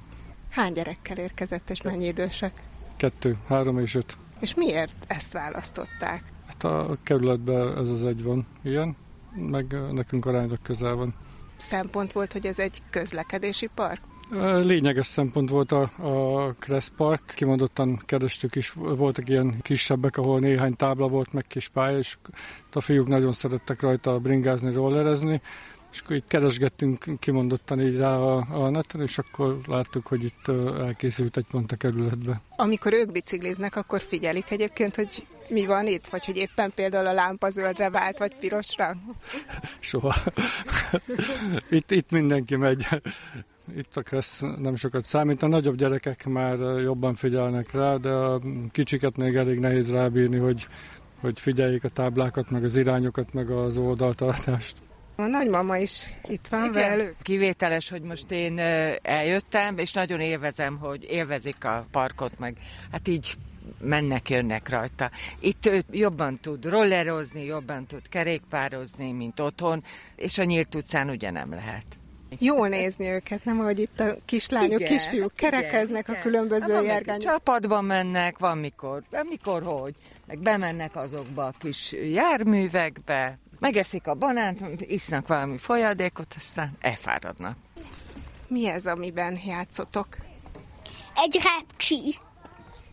Hány 0.50 0.72
gyerekkel 0.72 1.16
érkezett, 1.16 1.70
és 1.70 1.82
mennyi 1.82 2.06
idősek? 2.06 2.60
Kettő, 2.96 3.36
három 3.46 3.78
és 3.78 3.94
öt. 3.94 4.16
És 4.40 4.54
miért 4.54 4.94
ezt 5.06 5.32
választották? 5.32 6.22
Hát 6.46 6.64
a 6.64 6.96
kerületben 7.02 7.78
ez 7.78 7.88
az 7.88 8.04
egy 8.04 8.22
van, 8.22 8.46
ilyen, 8.62 8.96
meg 9.34 9.92
nekünk 9.92 10.26
aránylag 10.26 10.58
közel 10.62 10.94
van. 10.94 11.14
Szempont 11.56 12.12
volt, 12.12 12.32
hogy 12.32 12.46
ez 12.46 12.58
egy 12.58 12.82
közlekedési 12.90 13.68
park? 13.74 14.00
Lényeges 14.40 15.06
szempont 15.06 15.50
volt 15.50 15.72
a, 15.72 15.90
a 15.96 16.52
Kressz 16.52 16.92
Park, 16.96 17.32
kimondottan 17.34 18.00
kerestük 18.06 18.54
is, 18.54 18.72
voltak 18.76 19.28
ilyen 19.28 19.60
kisebbek, 19.62 20.16
ahol 20.16 20.40
néhány 20.40 20.76
tábla 20.76 21.08
volt, 21.08 21.32
meg 21.32 21.46
kis 21.46 21.68
pálya, 21.68 21.98
és 21.98 22.16
a 22.72 22.80
fiúk 22.80 23.08
nagyon 23.08 23.32
szerettek 23.32 23.80
rajta 23.80 24.18
bringázni, 24.18 24.72
rollerezni, 24.74 25.40
és 25.92 26.00
akkor 26.00 26.16
itt 26.16 26.26
keresgettünk 26.28 27.04
kimondottan 27.18 27.80
így 27.80 27.96
rá 27.96 28.16
a, 28.16 28.46
a 28.50 28.70
neten, 28.70 29.00
és 29.00 29.18
akkor 29.18 29.58
láttuk, 29.66 30.06
hogy 30.06 30.24
itt 30.24 30.48
elkészült 30.78 31.36
egy 31.36 31.46
pont 31.50 31.72
a 31.72 31.76
kerületbe. 31.76 32.40
Amikor 32.56 32.92
ők 32.92 33.12
bicikliznek, 33.12 33.76
akkor 33.76 34.00
figyelik 34.00 34.50
egyébként, 34.50 34.94
hogy 34.94 35.26
mi 35.48 35.66
van 35.66 35.86
itt? 35.86 36.06
Vagy 36.08 36.24
hogy 36.24 36.36
éppen 36.36 36.72
például 36.74 37.06
a 37.06 37.12
lámpa 37.12 37.50
zöldre 37.50 37.90
vált, 37.90 38.18
vagy 38.18 38.36
pirosra? 38.36 38.96
Soha. 39.80 40.14
itt, 41.70 41.90
itt 41.90 42.10
mindenki 42.10 42.56
megy. 42.56 42.86
Itt 43.76 43.96
a 43.96 44.02
kressz 44.02 44.40
nem 44.58 44.76
sokat 44.76 45.04
számít. 45.04 45.42
A 45.42 45.46
nagyobb 45.46 45.76
gyerekek 45.76 46.24
már 46.24 46.58
jobban 46.58 47.14
figyelnek 47.14 47.72
rá, 47.72 47.96
de 47.96 48.10
a 48.10 48.40
kicsiket 48.70 49.16
még 49.16 49.36
elég 49.36 49.58
nehéz 49.58 49.90
rábírni, 49.90 50.36
hogy, 50.36 50.66
hogy 51.20 51.40
figyeljék 51.40 51.84
a 51.84 51.88
táblákat, 51.88 52.50
meg 52.50 52.64
az 52.64 52.76
irányokat, 52.76 53.32
meg 53.32 53.50
az 53.50 53.76
oldaltartást. 53.76 54.76
A 55.16 55.22
nagymama 55.26 55.76
is 55.76 56.06
itt 56.24 56.46
van 56.46 56.64
Igen. 56.64 56.72
velük. 56.72 57.16
Kivételes, 57.22 57.88
hogy 57.88 58.02
most 58.02 58.30
én 58.30 58.58
eljöttem, 59.02 59.78
és 59.78 59.92
nagyon 59.92 60.20
élvezem, 60.20 60.76
hogy 60.78 61.06
élvezik 61.10 61.64
a 61.64 61.86
parkot, 61.90 62.38
meg 62.38 62.56
hát 62.90 63.08
így 63.08 63.34
mennek, 63.80 64.30
jönnek 64.30 64.68
rajta. 64.68 65.10
Itt 65.40 65.66
ő 65.66 65.82
jobban 65.90 66.38
tud 66.40 66.64
rollerozni, 66.64 67.44
jobban 67.44 67.86
tud 67.86 68.08
kerékpározni, 68.08 69.12
mint 69.12 69.40
otthon, 69.40 69.84
és 70.16 70.38
a 70.38 70.44
nyílt 70.44 70.74
utcán 70.74 71.08
ugye 71.08 71.30
nem 71.30 71.50
lehet. 71.50 71.84
Jól 72.38 72.68
nézni 72.68 73.08
őket, 73.08 73.44
nem 73.44 73.60
ahogy 73.60 73.78
itt 73.78 74.00
a 74.00 74.16
kislányok, 74.24 74.80
igen, 74.80 74.92
kisfiúk 74.92 75.32
kerekeznek 75.34 76.08
igen, 76.08 76.20
a 76.20 76.22
különböző 76.22 76.72
igen. 76.72 76.84
járgányok. 76.84 77.22
Csapatban 77.22 77.84
mennek, 77.84 78.38
van 78.38 78.58
mikor, 78.58 79.02
mikor 79.28 79.62
hogy, 79.62 79.94
meg 80.26 80.38
bemennek 80.38 80.96
azokba 80.96 81.44
a 81.44 81.52
kis 81.58 81.92
járművekbe, 81.92 83.38
megeszik 83.58 84.06
a 84.06 84.14
banánt, 84.14 84.80
isznak 84.80 85.26
valami 85.26 85.58
folyadékot, 85.58 86.34
aztán 86.36 86.76
elfáradnak. 86.80 87.56
Mi 88.48 88.66
ez, 88.66 88.86
amiben 88.86 89.38
játszotok? 89.46 90.06
Egy 91.14 91.38
repcsi. 91.42 92.14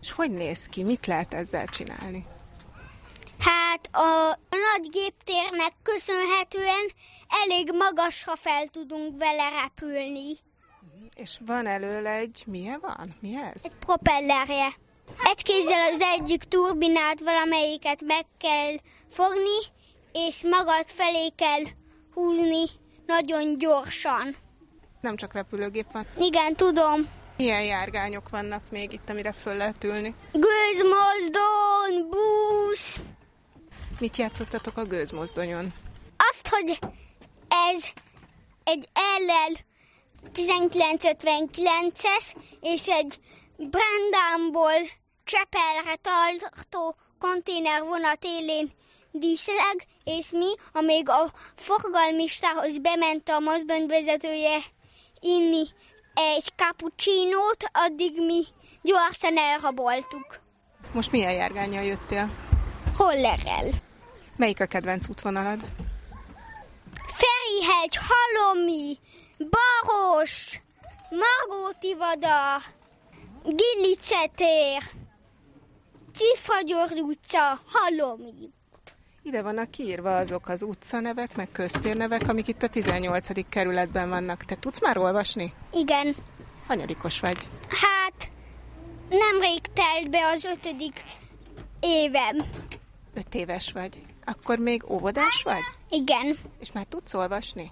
És 0.02 0.12
hogy 0.12 0.32
néz 0.32 0.66
ki? 0.66 0.84
Mit 0.84 1.06
lehet 1.06 1.34
ezzel 1.34 1.66
csinálni? 1.66 2.26
Hát 3.40 3.90
a 3.92 4.40
nagy 4.50 4.90
géptérnek 4.92 5.74
köszönhetően 5.84 6.92
elég 7.30 7.72
magasra 7.74 8.36
fel 8.36 8.68
tudunk 8.68 9.18
vele 9.18 9.50
repülni. 9.50 10.38
És 11.16 11.38
van 11.46 11.68
előle 11.68 12.12
egy, 12.12 12.44
milyen 12.46 12.80
van? 12.82 13.16
Mi 13.20 13.36
ez? 13.36 13.62
Egy 13.64 13.76
propellerje. 13.80 14.68
Egy 15.24 15.44
kézzel 15.44 15.92
az 15.92 16.02
egyik 16.02 16.44
turbinát 16.44 17.20
valamelyiket 17.20 18.02
meg 18.06 18.26
kell 18.38 18.76
fogni, 19.12 19.58
és 20.14 20.42
magad 20.44 20.86
felé 20.86 21.30
kell 21.36 21.64
húzni 22.14 22.64
nagyon 23.06 23.58
gyorsan. 23.58 24.36
Nem 25.02 25.16
csak 25.16 25.34
repülőgép 25.34 25.92
van. 25.92 26.06
Igen, 26.20 26.56
tudom. 26.56 27.08
Milyen 27.38 27.64
járgányok 27.64 28.30
vannak 28.30 28.62
még 28.70 28.94
itt, 28.94 29.10
amire 29.10 29.32
föl 29.32 29.56
lehet 29.56 29.84
ülni? 29.84 30.16
Gőzmozdon, 30.32 32.10
busz. 32.10 33.02
Mit 34.00 34.18
játszottatok 34.18 34.78
a 34.78 34.84
gőzmozdonyon? 34.84 35.74
Azt, 36.18 36.48
hogy 36.48 36.80
ez 37.50 37.84
egy 38.64 38.90
LL 38.94 39.58
1959-es, 40.34 42.36
és 42.62 42.88
egy 42.88 43.20
Brandamból 43.56 44.88
Csepelre 45.24 45.96
tartó 46.02 46.96
konténervonat 47.20 48.26
élén 48.26 48.72
díszleg, 49.12 49.86
és 50.04 50.32
mi, 50.32 50.56
amíg 50.74 51.10
a 51.10 51.32
forgalmistához 51.56 52.80
bement 52.80 53.30
a 53.30 53.40
mozdonyvezetője 53.40 54.58
inni 55.20 55.68
egy 56.14 56.52
cappuccinót, 56.56 57.64
addig 57.72 58.26
mi 58.26 58.44
gyorsan 58.82 59.38
elraboltuk. 59.38 60.40
Most 60.92 61.12
milyen 61.12 61.32
járgányjal 61.32 61.84
jöttél? 61.84 62.30
Hollerrel. 62.98 63.70
Melyik 64.36 64.60
a 64.60 64.66
kedvenc 64.66 65.10
útvonalad? 65.10 65.66
Ferihegy, 67.20 68.00
Halomi, 68.10 68.98
Baros, 69.38 70.62
Margóti 71.10 71.96
Vada, 71.96 72.62
Dillicetér, 73.44 74.84
Cifagyor 76.14 76.92
utca, 76.92 77.60
Halomi. 77.66 78.50
Ide 79.24 79.42
vannak 79.42 79.72
kiírva 79.72 80.18
azok 80.18 80.50
az 80.50 80.62
utcanevek, 80.62 81.36
meg 81.36 81.52
köztérnevek, 81.52 82.28
amik 82.28 82.48
itt 82.48 82.64
a 82.64 82.68
18. 82.68 83.50
kerületben 83.50 84.10
vannak. 84.10 84.44
Te 84.44 84.56
tudsz 84.56 84.82
már 84.82 84.98
olvasni? 84.98 85.54
Igen. 85.72 86.16
Hanyadikos 86.68 87.20
vagy? 87.20 87.38
Hát, 87.68 88.32
nemrég 89.10 89.62
telt 89.74 90.10
be 90.10 90.26
az 90.36 90.44
ötödik 90.44 91.04
évem. 91.80 92.46
Öt 93.14 93.36
éves 93.36 93.72
vagy. 93.72 94.02
Akkor 94.30 94.58
még 94.58 94.84
óvodás 94.90 95.44
vagy? 95.44 95.64
Igen. 95.90 96.38
És 96.60 96.72
már 96.72 96.86
tudsz 96.90 97.14
olvasni? 97.14 97.72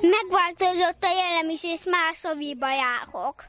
Megváltozott 0.00 1.04
a 1.04 1.12
jellem 1.18 1.48
is, 1.48 1.64
és 1.64 1.84
más 1.84 2.16
szoviba 2.16 2.66
járok. 2.72 3.44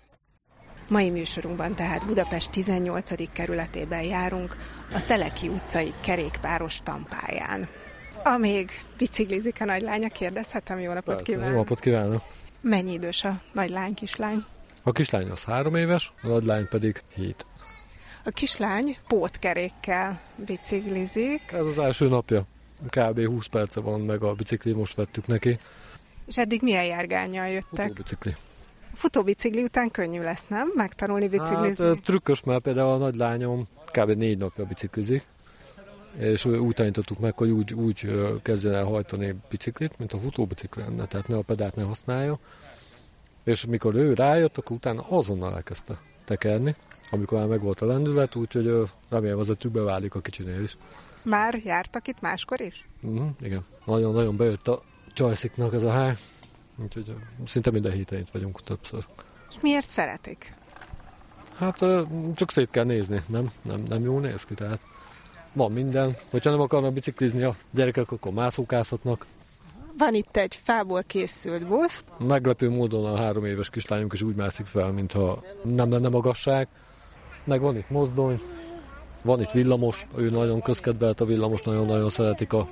Mai 0.88 1.10
műsorunkban 1.10 1.75
tehát 1.75 2.05
Budapest 2.05 2.51
18. 2.51 3.31
kerületében 3.31 4.01
járunk, 4.01 4.58
a 4.93 5.05
Teleki 5.05 5.48
utcai 5.48 5.93
kerékpáros 6.01 6.79
tampáján. 6.84 7.67
Amíg 8.24 8.72
biciklizik 8.98 9.62
a 9.62 9.65
nagylánya, 9.65 10.08
kérdezhetem, 10.08 10.79
jó 10.79 10.93
napot 10.93 11.22
kívánok! 11.22 11.50
Jó 11.51 11.55
napot 11.55 11.79
kívánok! 11.79 12.24
Mennyi 12.62 12.91
idős 12.91 13.24
a 13.24 13.41
nagylány, 13.53 13.93
kislány? 13.93 14.46
A 14.84 14.91
kislány 14.91 15.29
az 15.29 15.43
három 15.43 15.75
éves, 15.75 16.12
a 16.22 16.27
nagylány 16.27 16.67
pedig 16.67 17.03
hét. 17.15 17.46
A 18.23 18.29
kislány 18.29 18.97
pótkerékkel 19.07 20.19
biciklizik. 20.35 21.51
Ez 21.51 21.65
az 21.65 21.77
első 21.77 22.07
napja. 22.07 22.45
Kb. 22.89 23.25
20 23.25 23.45
perce 23.45 23.79
van 23.79 24.01
meg 24.01 24.23
a 24.23 24.33
bicikli, 24.33 24.71
most 24.71 24.95
vettük 24.95 25.27
neki. 25.27 25.59
És 26.27 26.37
eddig 26.37 26.61
milyen 26.61 26.85
járgányjal 26.85 27.47
jöttek? 27.47 27.93
bicikli. 27.93 28.35
Futóbicikli 28.93 29.63
után 29.63 29.91
könnyű 29.91 30.21
lesz, 30.21 30.47
nem? 30.47 30.71
Megtanulni 30.75 31.27
biciklizni? 31.27 31.85
Hát, 31.85 32.01
trükkös, 32.01 32.43
mert 32.43 32.63
például 32.63 32.91
a 32.91 32.97
nagylányom 32.97 33.67
kb. 33.91 34.09
négy 34.09 34.37
napja 34.37 34.65
biciklizik, 34.65 35.25
és 36.17 36.45
úgy 36.45 36.73
tanítottuk 36.73 37.19
meg, 37.19 37.37
hogy 37.37 37.49
úgy, 37.49 37.73
úgy 37.73 38.11
kezdjen 38.41 38.73
el 38.73 38.83
hajtani 38.83 39.35
biciklit, 39.49 39.97
mint 39.97 40.13
a 40.13 40.17
futóbicikli 40.17 40.81
lenne, 40.81 41.05
tehát 41.05 41.27
ne 41.27 41.35
a 41.35 41.41
pedált 41.41 41.75
ne 41.75 41.83
használja. 41.83 42.39
És 43.43 43.65
mikor 43.65 43.95
ő 43.95 44.13
rájött, 44.13 44.57
akkor 44.57 44.75
utána 44.75 45.05
azonnal 45.09 45.55
elkezdte 45.55 45.99
tekerni, 46.25 46.75
amikor 47.12 47.38
már 47.38 47.48
megvolt 47.48 47.82
a 47.82 47.86
lendület, 47.86 48.36
úgyhogy 48.36 48.89
remélem 49.10 49.39
az 49.39 49.50
a 49.50 49.56
tükbe 49.56 49.82
válik 49.82 50.15
a 50.15 50.20
kicsinél 50.20 50.63
is. 50.63 50.77
Már 51.24 51.62
jártak 51.63 52.08
itt 52.08 52.22
máskor 52.22 52.62
is? 52.62 52.88
Uh-huh, 53.01 53.30
igen. 53.39 53.65
Nagyon-nagyon 53.86 54.38
bejött 54.38 54.68
a 54.68 54.82
csajsziknak 55.13 55.74
ez 55.74 55.84
a 55.84 55.91
hely. 55.91 56.18
Úgyhogy 56.84 57.15
szinte 57.46 57.72
minden 57.72 57.91
héten 57.91 58.20
itt 58.20 58.30
vagyunk 58.32 58.63
többször. 58.63 59.06
És 59.50 59.56
miért 59.62 59.89
szeretik? 59.89 60.53
Hát 61.58 61.77
csak 62.36 62.51
szét 62.51 62.70
kell 62.72 62.84
nézni, 62.84 63.22
nem? 63.27 63.51
Nem, 63.62 63.84
nem 63.88 64.01
jól 64.01 64.22
néz 64.22 64.44
ki, 64.44 64.53
tehát 64.53 64.80
van 65.53 65.72
minden. 65.72 66.15
Hogyha 66.30 66.50
nem 66.50 66.60
akarnak 66.60 66.94
biciklizni 66.94 67.44
a 67.44 67.56
gyerekek, 67.72 68.12
akkor 68.12 68.32
mászókázhatnak. 68.32 69.25
Van 69.98 70.13
itt 70.13 70.38
egy 70.38 70.56
fából 70.56 71.03
készült 71.03 71.68
busz. 71.68 72.03
Meglepő 72.18 72.70
módon 72.70 73.06
a 73.06 73.18
három 73.18 73.46
éves 73.46 73.70
kislányunk 73.70 74.13
is 74.13 74.22
úgy 74.22 74.36
mászik 74.36 74.65
fel, 74.65 74.91
mintha 74.91 75.44
nem 75.63 75.91
lenne 75.91 76.10
magasság. 76.10 76.68
Meg 77.43 77.60
van 77.60 77.77
itt 77.77 77.89
mozdony, 77.89 78.41
van 79.24 79.41
itt 79.41 79.51
villamos, 79.51 80.05
ő 80.17 80.29
nagyon 80.29 80.62
közkedvelt 80.62 81.21
a 81.21 81.25
villamos, 81.25 81.62
nagyon-nagyon 81.62 82.10
szeretik 82.10 82.53
a 82.53 82.69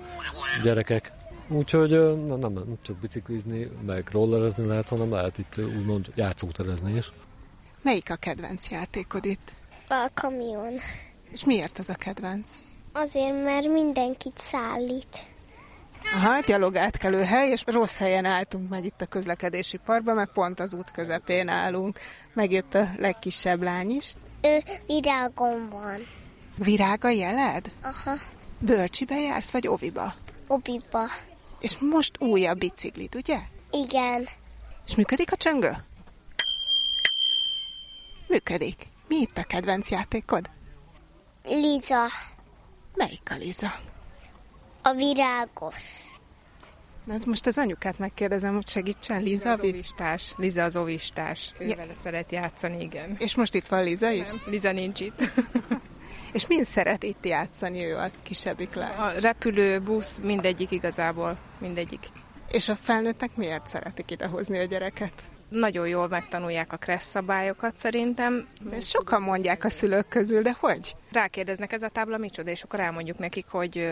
gyerekek. 0.63 1.11
Úgyhogy 1.47 1.89
nem, 2.27 2.39
nem, 2.39 2.77
csak 2.83 2.97
biciklizni, 2.97 3.69
meg 3.85 4.07
rollerezni 4.11 4.65
lehet, 4.65 4.89
hanem 4.89 5.11
lehet 5.11 5.38
itt 5.38 5.57
úgymond 5.57 6.11
játszóterezni 6.15 6.95
is. 6.95 7.11
Melyik 7.81 8.11
a 8.11 8.15
kedvenc 8.15 8.69
játékod 8.69 9.25
itt? 9.25 9.51
A 9.88 10.09
kamion. 10.13 10.73
És 11.31 11.45
miért 11.45 11.79
az 11.79 11.89
a 11.89 11.93
kedvenc? 11.93 12.55
Azért, 12.93 13.43
mert 13.43 13.67
mindenkit 13.67 14.38
szállít. 14.38 15.27
Aha, 16.15 16.39
gyalogátkelő 16.39 17.23
hely, 17.23 17.49
és 17.49 17.63
rossz 17.65 17.97
helyen 17.97 18.25
álltunk 18.25 18.69
meg 18.69 18.85
itt 18.85 19.01
a 19.01 19.05
közlekedési 19.05 19.77
parkban, 19.85 20.15
mert 20.15 20.31
pont 20.31 20.59
az 20.59 20.73
út 20.73 20.91
közepén 20.91 21.47
állunk. 21.47 21.99
Megjött 22.33 22.73
a 22.73 22.89
legkisebb 22.97 23.63
lány 23.63 23.89
is. 23.89 24.13
Ö, 24.41 24.58
virágom 24.86 25.69
van. 25.69 26.08
Virága 26.55 27.10
jeled? 27.10 27.72
Aha. 27.81 28.15
Bölcsibe 28.60 29.19
jársz, 29.19 29.51
vagy 29.51 29.67
oviba? 29.67 30.13
Oviba. 30.48 31.05
És 31.60 31.77
most 31.77 32.22
új 32.22 32.46
a 32.48 32.53
biciklit, 32.53 33.15
ugye? 33.15 33.39
Igen. 33.72 34.27
És 34.86 34.96
működik 34.96 35.31
a 35.31 35.36
csöngő? 35.36 35.84
Működik. 38.27 38.88
Mi 39.08 39.15
itt 39.15 39.38
a 39.38 39.43
kedvenc 39.43 39.89
játékod? 39.89 40.50
Liza. 41.43 42.05
Melyik 42.96 43.31
a 43.31 43.36
Liza? 43.36 43.79
A 44.81 44.91
virágos. 44.91 45.84
Na, 47.09 47.17
most 47.25 47.47
az 47.47 47.57
anyukát 47.57 47.99
megkérdezem, 47.99 48.53
hogy 48.53 48.67
segítsen 48.67 49.23
Liza. 49.23 49.51
az 49.51 49.59
ovistás. 49.59 50.33
Liza 50.37 50.63
az 50.63 50.75
ovistás. 50.75 51.53
Ő 51.59 51.65
ja. 51.65 51.75
vele 51.75 51.93
szeret 51.93 52.31
játszani, 52.31 52.83
igen. 52.83 53.15
És 53.19 53.35
most 53.35 53.55
itt 53.55 53.67
van 53.67 53.83
Liza 53.83 54.09
is? 54.09 54.27
Nem, 54.27 54.41
Liza 54.45 54.71
nincs 54.71 54.99
itt. 54.99 55.21
És 56.33 56.47
mind 56.47 56.65
szeret 56.65 57.03
itt 57.03 57.25
játszani 57.25 57.85
ő 57.85 57.97
a 57.97 58.09
kisebbik 58.23 58.73
lány? 58.73 58.97
A 58.97 59.19
repülő, 59.19 59.79
busz, 59.79 60.19
mindegyik 60.21 60.71
igazából, 60.71 61.37
mindegyik. 61.59 61.99
És 62.51 62.69
a 62.69 62.75
felnőttek 62.75 63.35
miért 63.35 63.67
szeretik 63.67 64.11
idehozni 64.11 64.59
a 64.59 64.63
gyereket? 64.63 65.13
Nagyon 65.49 65.87
jól 65.87 66.07
megtanulják 66.07 66.73
a 66.73 66.77
kressz 66.77 67.09
szabályokat 67.09 67.77
szerintem. 67.77 68.47
Ezt 68.71 68.89
sokan 68.89 69.21
mondják 69.21 69.63
a 69.63 69.69
szülők 69.69 70.07
közül, 70.07 70.41
de 70.41 70.55
hogy? 70.59 70.95
Rákérdeznek 71.11 71.71
ez 71.71 71.81
a 71.81 71.89
tábla 71.89 72.17
micsoda, 72.17 72.49
és 72.49 72.63
akkor 72.63 72.79
elmondjuk 72.79 73.17
nekik, 73.17 73.45
hogy 73.47 73.89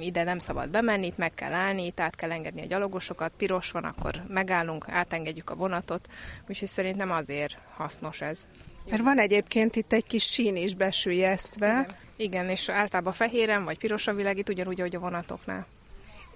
ide 0.00 0.24
nem 0.24 0.38
szabad 0.38 0.70
bemenni, 0.70 1.06
itt 1.06 1.16
meg 1.16 1.34
kell 1.34 1.52
állni, 1.52 1.86
itt 1.86 2.00
át 2.00 2.16
kell 2.16 2.32
engedni 2.32 2.62
a 2.62 2.66
gyalogosokat, 2.66 3.32
piros 3.36 3.70
van, 3.70 3.84
akkor 3.84 4.22
megállunk, 4.28 4.88
átengedjük 4.88 5.50
a 5.50 5.54
vonatot, 5.54 6.08
úgyhogy 6.48 6.68
szerintem 6.68 7.10
azért 7.10 7.58
hasznos 7.74 8.20
ez. 8.20 8.46
Mert 8.90 9.02
van 9.02 9.18
egyébként 9.18 9.76
itt 9.76 9.92
egy 9.92 10.06
kis 10.06 10.24
sín 10.24 10.56
is 10.56 10.74
besülyeztve. 10.74 11.68
Igen. 11.68 11.96
Igen, 12.16 12.48
és 12.48 12.68
általában 12.68 13.12
fehéren 13.12 13.64
vagy 13.64 13.78
piros 13.78 14.06
a 14.06 14.14
világít, 14.14 14.48
ugyanúgy, 14.48 14.80
ahogy 14.80 14.96
a 14.96 14.98
vonatoknál. 14.98 15.66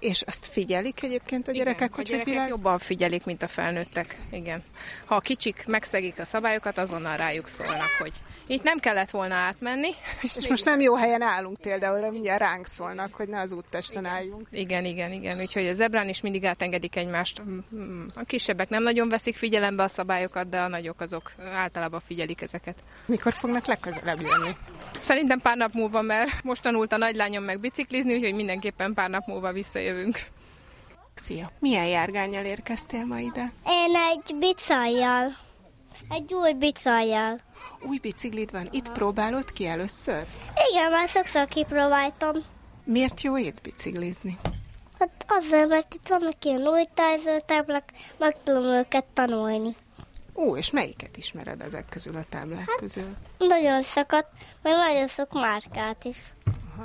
És 0.01 0.21
azt 0.21 0.45
figyelik 0.45 1.03
egyébként 1.03 1.47
a 1.47 1.51
gyerekek, 1.51 1.75
Igen, 1.77 1.95
hogy 1.95 2.05
a 2.05 2.07
gyerekek 2.07 2.25
hogy 2.25 2.33
világ... 2.33 2.49
jobban 2.49 2.79
figyelik, 2.79 3.25
mint 3.25 3.43
a 3.43 3.47
felnőttek. 3.47 4.17
Igen. 4.31 4.63
Ha 5.05 5.15
a 5.15 5.19
kicsik 5.19 5.63
megszegik 5.67 6.19
a 6.19 6.25
szabályokat, 6.25 6.77
azonnal 6.77 7.17
rájuk 7.17 7.47
szólnak, 7.47 7.95
hogy 7.99 8.11
itt 8.47 8.63
nem 8.63 8.77
kellett 8.77 9.09
volna 9.09 9.35
átmenni. 9.35 9.89
És 10.37 10.47
most 10.47 10.65
nem 10.65 10.79
jó 10.79 10.95
helyen 10.95 11.21
állunk 11.21 11.57
például, 11.59 12.11
mindjárt 12.11 12.39
ránk 12.41 12.65
szólnak, 12.65 13.13
hogy 13.13 13.27
ne 13.27 13.39
az 13.41 13.51
úttesten 13.51 14.05
álljunk. 14.05 14.47
Igen, 14.51 14.85
igen, 14.85 15.11
igen. 15.11 15.39
Úgyhogy 15.39 15.67
a 15.67 15.73
zebrán 15.73 16.09
is 16.09 16.21
mindig 16.21 16.45
átengedik 16.45 16.95
egymást. 16.95 17.41
Mm, 17.75 18.05
A 18.15 18.23
kisebbek 18.23 18.69
nem 18.69 18.83
nagyon 18.83 19.09
veszik 19.09 19.35
figyelembe 19.35 19.83
a 19.83 19.87
szabályokat, 19.87 20.49
de 20.49 20.59
a 20.59 20.67
nagyok 20.67 21.01
azok 21.01 21.31
általában 21.53 22.01
figyelik 22.05 22.41
ezeket. 22.41 22.75
Mikor 23.05 23.33
fognak 23.33 23.65
legközelebb 23.65 24.21
jönni? 24.21 24.55
Szerintem 24.99 25.39
pár 25.39 25.57
nap 25.57 25.73
múlva, 25.73 26.01
mert 26.01 26.43
most 26.43 26.61
tanult 26.61 26.93
a 26.93 26.97
nagylányom 26.97 27.43
meg 27.43 27.59
biciklizni, 27.59 28.13
úgyhogy 28.13 28.33
mindenképpen 28.35 28.93
pár 28.93 29.09
nap 29.09 29.27
múlva 29.27 29.51
visszajövünk. 29.91 30.17
Szia! 31.15 31.51
Milyen 31.59 31.85
járgányjal 31.85 32.45
érkeztél 32.45 33.05
ma 33.05 33.19
ide? 33.19 33.51
Én 33.65 33.95
egy 33.95 34.35
bicajjal. 34.39 35.37
Egy 36.09 36.33
új 36.33 36.53
bicajjal. 36.53 37.39
Új 37.87 37.97
biciklid 37.97 38.51
van, 38.51 38.67
itt 38.71 38.91
próbálod 38.91 39.51
ki 39.51 39.65
először? 39.65 40.25
Igen, 40.71 40.91
már 40.91 41.07
sokszor 41.07 41.47
kipróbáltam. 41.47 42.43
Miért 42.83 43.21
jó 43.21 43.37
itt 43.37 43.61
biciklizni? 43.61 44.37
Hát 44.99 45.25
azért, 45.27 45.67
mert 45.67 45.93
itt 45.93 46.07
vannak 46.07 46.45
ilyen 46.45 46.67
új 46.67 46.83
tájzótáblák, 46.93 47.91
meg 48.17 48.43
tudom 48.43 48.63
őket 48.63 49.05
tanulni. 49.13 49.75
Ó, 50.35 50.57
és 50.57 50.71
melyiket 50.71 51.17
ismered 51.17 51.61
ezek 51.61 51.85
közül 51.89 52.15
a 52.15 52.23
táblák 52.29 52.69
hát, 52.69 52.79
közül? 52.79 53.15
Nagyon 53.37 53.81
sokat, 53.81 54.27
meg 54.61 54.73
nagyon 54.73 55.07
sok 55.07 55.33
márkát 55.33 56.03
is. 56.03 56.17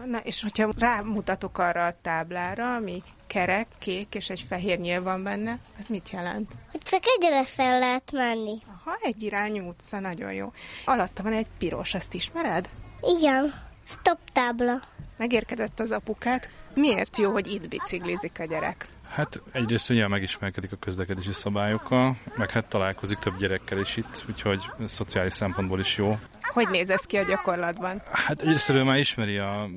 Na, 0.07 0.19
és 0.19 0.43
hogyha 0.43 0.73
rámutatok 0.79 1.59
arra 1.59 1.87
a 1.87 1.97
táblára, 2.03 2.75
ami 2.75 3.03
kerek, 3.27 3.67
kék 3.79 4.15
és 4.15 4.29
egy 4.29 4.45
fehér 4.49 4.79
nyíl 4.79 5.03
van 5.03 5.23
benne, 5.23 5.59
az 5.79 5.87
mit 5.87 6.11
jelent? 6.11 6.53
Hogy 6.71 6.81
csak 6.83 7.03
egyre 7.17 7.45
el 7.57 7.79
lehet 7.79 8.13
menni. 8.13 8.59
Aha, 8.67 8.97
egy 9.01 9.23
irányú 9.23 9.69
utca, 9.69 10.01
nagyon 10.01 10.33
jó. 10.33 10.53
Alatta 10.85 11.23
van 11.23 11.33
egy 11.33 11.47
piros, 11.59 11.95
azt 11.95 12.15
ismered? 12.15 12.69
Igen, 13.01 13.55
stop 13.85 14.19
tábla. 14.33 14.83
Megérkedett 15.17 15.81
az 15.81 15.91
apukát. 15.91 16.51
Miért 16.75 17.17
jó, 17.17 17.31
hogy 17.31 17.47
itt 17.47 17.69
biciklizik 17.69 18.41
a 18.41 18.45
gyerek? 18.45 18.89
Hát 19.09 19.43
egyrészt 19.53 19.91
ugye 19.91 20.09
megismerkedik 20.09 20.73
a 20.73 20.77
közlekedési 20.77 21.33
szabályokkal, 21.33 22.17
meg 22.37 22.51
hát 22.51 22.67
találkozik 22.67 23.19
több 23.19 23.39
gyerekkel 23.39 23.79
is 23.79 23.97
itt, 23.97 24.25
úgyhogy 24.29 24.63
szociális 24.87 25.33
szempontból 25.33 25.81
is 25.81 25.97
jó. 25.97 26.19
Hogy 26.43 26.69
néz 26.69 26.91
ez 26.91 27.03
ki 27.03 27.17
a 27.17 27.23
gyakorlatban? 27.23 28.03
Hát 28.11 28.41
egyrészt 28.41 28.69
ő 28.69 28.83
már 28.83 28.99
ismeri 28.99 29.39
a 29.39 29.69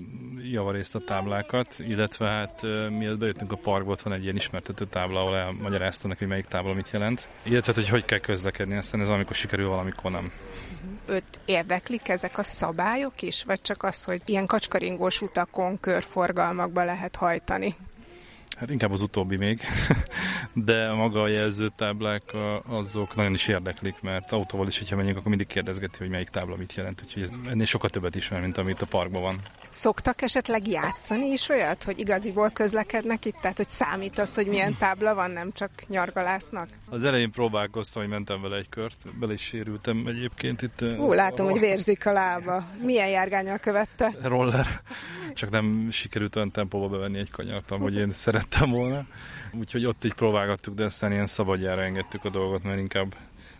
javarészt 0.51 0.95
a 0.95 0.99
táblákat, 0.99 1.75
illetve 1.79 2.27
hát 2.27 2.61
mielőtt 2.89 3.17
bejöttünk 3.17 3.51
a 3.51 3.55
parkba, 3.55 3.91
ott 3.91 4.01
van 4.01 4.13
egy 4.13 4.23
ilyen 4.23 4.35
ismertető 4.35 4.85
tábla, 4.85 5.19
ahol 5.19 5.37
elmagyarázta 5.37 6.07
neki, 6.07 6.19
hogy 6.19 6.27
melyik 6.27 6.45
tábla 6.45 6.73
mit 6.73 6.89
jelent. 6.91 7.27
Illetve, 7.43 7.73
hogy 7.73 7.89
hogy 7.89 8.05
kell 8.05 8.19
közlekedni, 8.19 8.75
aztán 8.75 9.01
ez 9.01 9.09
amikor 9.09 9.35
sikerül, 9.35 9.67
valamikor 9.67 10.11
nem. 10.11 10.31
Őt 11.05 11.39
érdeklik 11.45 12.09
ezek 12.09 12.37
a 12.37 12.43
szabályok 12.43 13.21
is, 13.21 13.43
vagy 13.43 13.61
csak 13.61 13.83
az, 13.83 14.03
hogy 14.03 14.21
ilyen 14.25 14.45
kacskaringós 14.45 15.21
utakon, 15.21 15.79
körforgalmakba 15.79 16.83
lehet 16.83 17.15
hajtani? 17.15 17.75
Hát 18.59 18.69
inkább 18.69 18.91
az 18.91 19.01
utóbbi 19.01 19.35
még, 19.35 19.61
de 20.53 20.93
maga 20.93 21.21
a 21.21 21.27
jelzőtáblák 21.27 22.23
azok 22.67 23.15
nagyon 23.15 23.33
is 23.33 23.47
érdeklik, 23.47 24.01
mert 24.01 24.31
autóval 24.31 24.67
is, 24.67 24.77
hogyha 24.77 24.95
megyünk, 24.95 25.17
akkor 25.17 25.29
mindig 25.29 25.47
kérdezgeti, 25.47 25.97
hogy 25.97 26.09
melyik 26.09 26.29
tábla 26.29 26.55
mit 26.55 26.73
jelent, 26.73 27.01
úgyhogy 27.03 27.23
ez 27.23 27.29
ennél 27.49 27.65
sokkal 27.65 27.89
többet 27.89 28.15
ismer, 28.15 28.41
mint 28.41 28.57
amit 28.57 28.81
a 28.81 28.85
parkban 28.85 29.21
van. 29.21 29.39
Szoktak 29.69 30.21
esetleg 30.21 30.67
játszani 30.67 31.25
is 31.25 31.49
olyat, 31.49 31.83
hogy 31.83 31.99
igaziból 31.99 32.49
közlekednek 32.49 33.25
itt? 33.25 33.37
Tehát, 33.41 33.57
hogy 33.57 33.69
számít 33.69 34.19
az, 34.19 34.35
hogy 34.35 34.47
milyen 34.47 34.77
tábla 34.79 35.15
van, 35.15 35.31
nem 35.31 35.51
csak 35.51 35.71
nyargalásznak? 35.87 36.69
Az 36.89 37.03
elején 37.03 37.31
próbálkoztam, 37.31 38.01
hogy 38.01 38.11
mentem 38.11 38.41
vele 38.41 38.55
egy 38.55 38.69
kört, 38.69 39.17
bele 39.19 39.33
is 39.33 39.41
sérültem 39.41 40.07
egyébként 40.07 40.61
itt. 40.61 40.81
Ú, 40.81 41.13
látom, 41.13 41.49
hogy 41.49 41.59
vérzik 41.59 42.05
a 42.05 42.11
lába. 42.11 42.65
Milyen 42.83 43.09
járgányal 43.09 43.57
követte? 43.57 44.15
roller, 44.21 44.81
csak 45.33 45.49
nem 45.49 45.87
sikerült 45.91 46.35
olyan 46.35 46.51
tempóba 46.51 46.87
bevenni 46.87 47.19
egy 47.19 47.31
kanyart, 47.31 47.71
ahogy 47.71 47.95
én 47.95 48.11
szerettem 48.49 48.71
volna. 48.71 49.05
Úgyhogy 49.51 49.85
ott 49.85 50.03
így 50.03 50.13
próbálgattuk, 50.13 50.75
de 50.75 50.83
aztán 50.83 51.11
ilyen 51.11 51.27
szabadjára 51.27 51.81
engedtük 51.81 52.25
a 52.25 52.29
dolgot, 52.29 52.63
mert 52.63 52.79
inkább 52.79 53.15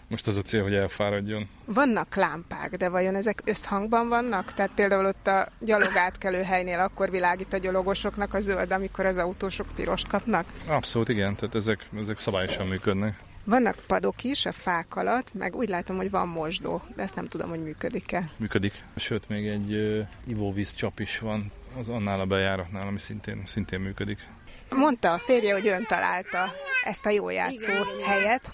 most 0.08 0.28
az 0.28 0.38
a 0.38 0.42
cél, 0.42 0.64
hogy 0.64 0.74
elfáradjon. 0.74 1.50
Vannak 1.66 2.16
lámpák, 2.16 2.76
de 2.76 2.90
vajon 2.90 3.16
ezek 3.16 3.42
összhangban 3.46 4.08
vannak? 4.08 4.54
Tehát 4.54 4.72
például 4.76 5.06
ott 5.06 5.28
a 5.28 5.48
gyalog 5.60 5.96
átkelő 5.96 6.42
helynél 6.42 6.80
akkor 6.80 7.10
világít 7.10 7.54
a 7.54 7.58
gyalogosoknak 7.58 8.34
a 8.34 8.42
zöld, 8.42 8.72
amikor 8.72 9.06
az 9.06 9.18
autósok 9.18 9.68
pirost 9.76 10.08
kapnak? 10.08 10.46
Abszolút 10.68 11.10
igen, 11.10 11.36
tehát 11.36 11.56
ezek, 11.56 11.90
ezek 12.00 12.18
szabályosan 12.18 12.68
működnek. 12.68 13.16
Vannak 13.44 13.76
padok 13.88 14.24
is 14.24 14.46
a 14.46 14.52
fák 14.52 14.96
alatt, 14.96 15.34
meg 15.34 15.56
úgy 15.56 15.70
látom, 15.70 15.98
hogy 15.98 16.10
van 16.10 16.28
mosdó, 16.28 16.82
de 16.96 17.04
ezt 17.04 17.16
nem 17.16 17.26
tudom, 17.26 17.50
hogy 17.50 17.64
működik-e. 17.64 18.30
Működik. 18.38 18.84
Sőt, 18.96 19.30
még 19.30 19.48
egy 19.48 19.74
uh, 19.74 20.08
ivóvíz 20.28 20.74
csap 20.74 21.00
is 21.00 21.20
van 21.20 21.52
az 21.78 21.90
annál 21.90 22.20
a 22.20 22.26
bejáratnál, 22.26 22.88
ami 22.88 23.00
szintén, 23.00 23.44
szintén 23.46 23.80
működik. 23.80 24.28
Mondta 24.70 25.14
a 25.14 25.18
férje, 25.18 25.54
hogy 25.54 25.68
ön 25.68 25.86
találta 25.86 26.52
ezt 26.84 27.06
a 27.06 27.10
jó 27.10 27.30
játszó 27.30 27.72
helyet. 28.06 28.52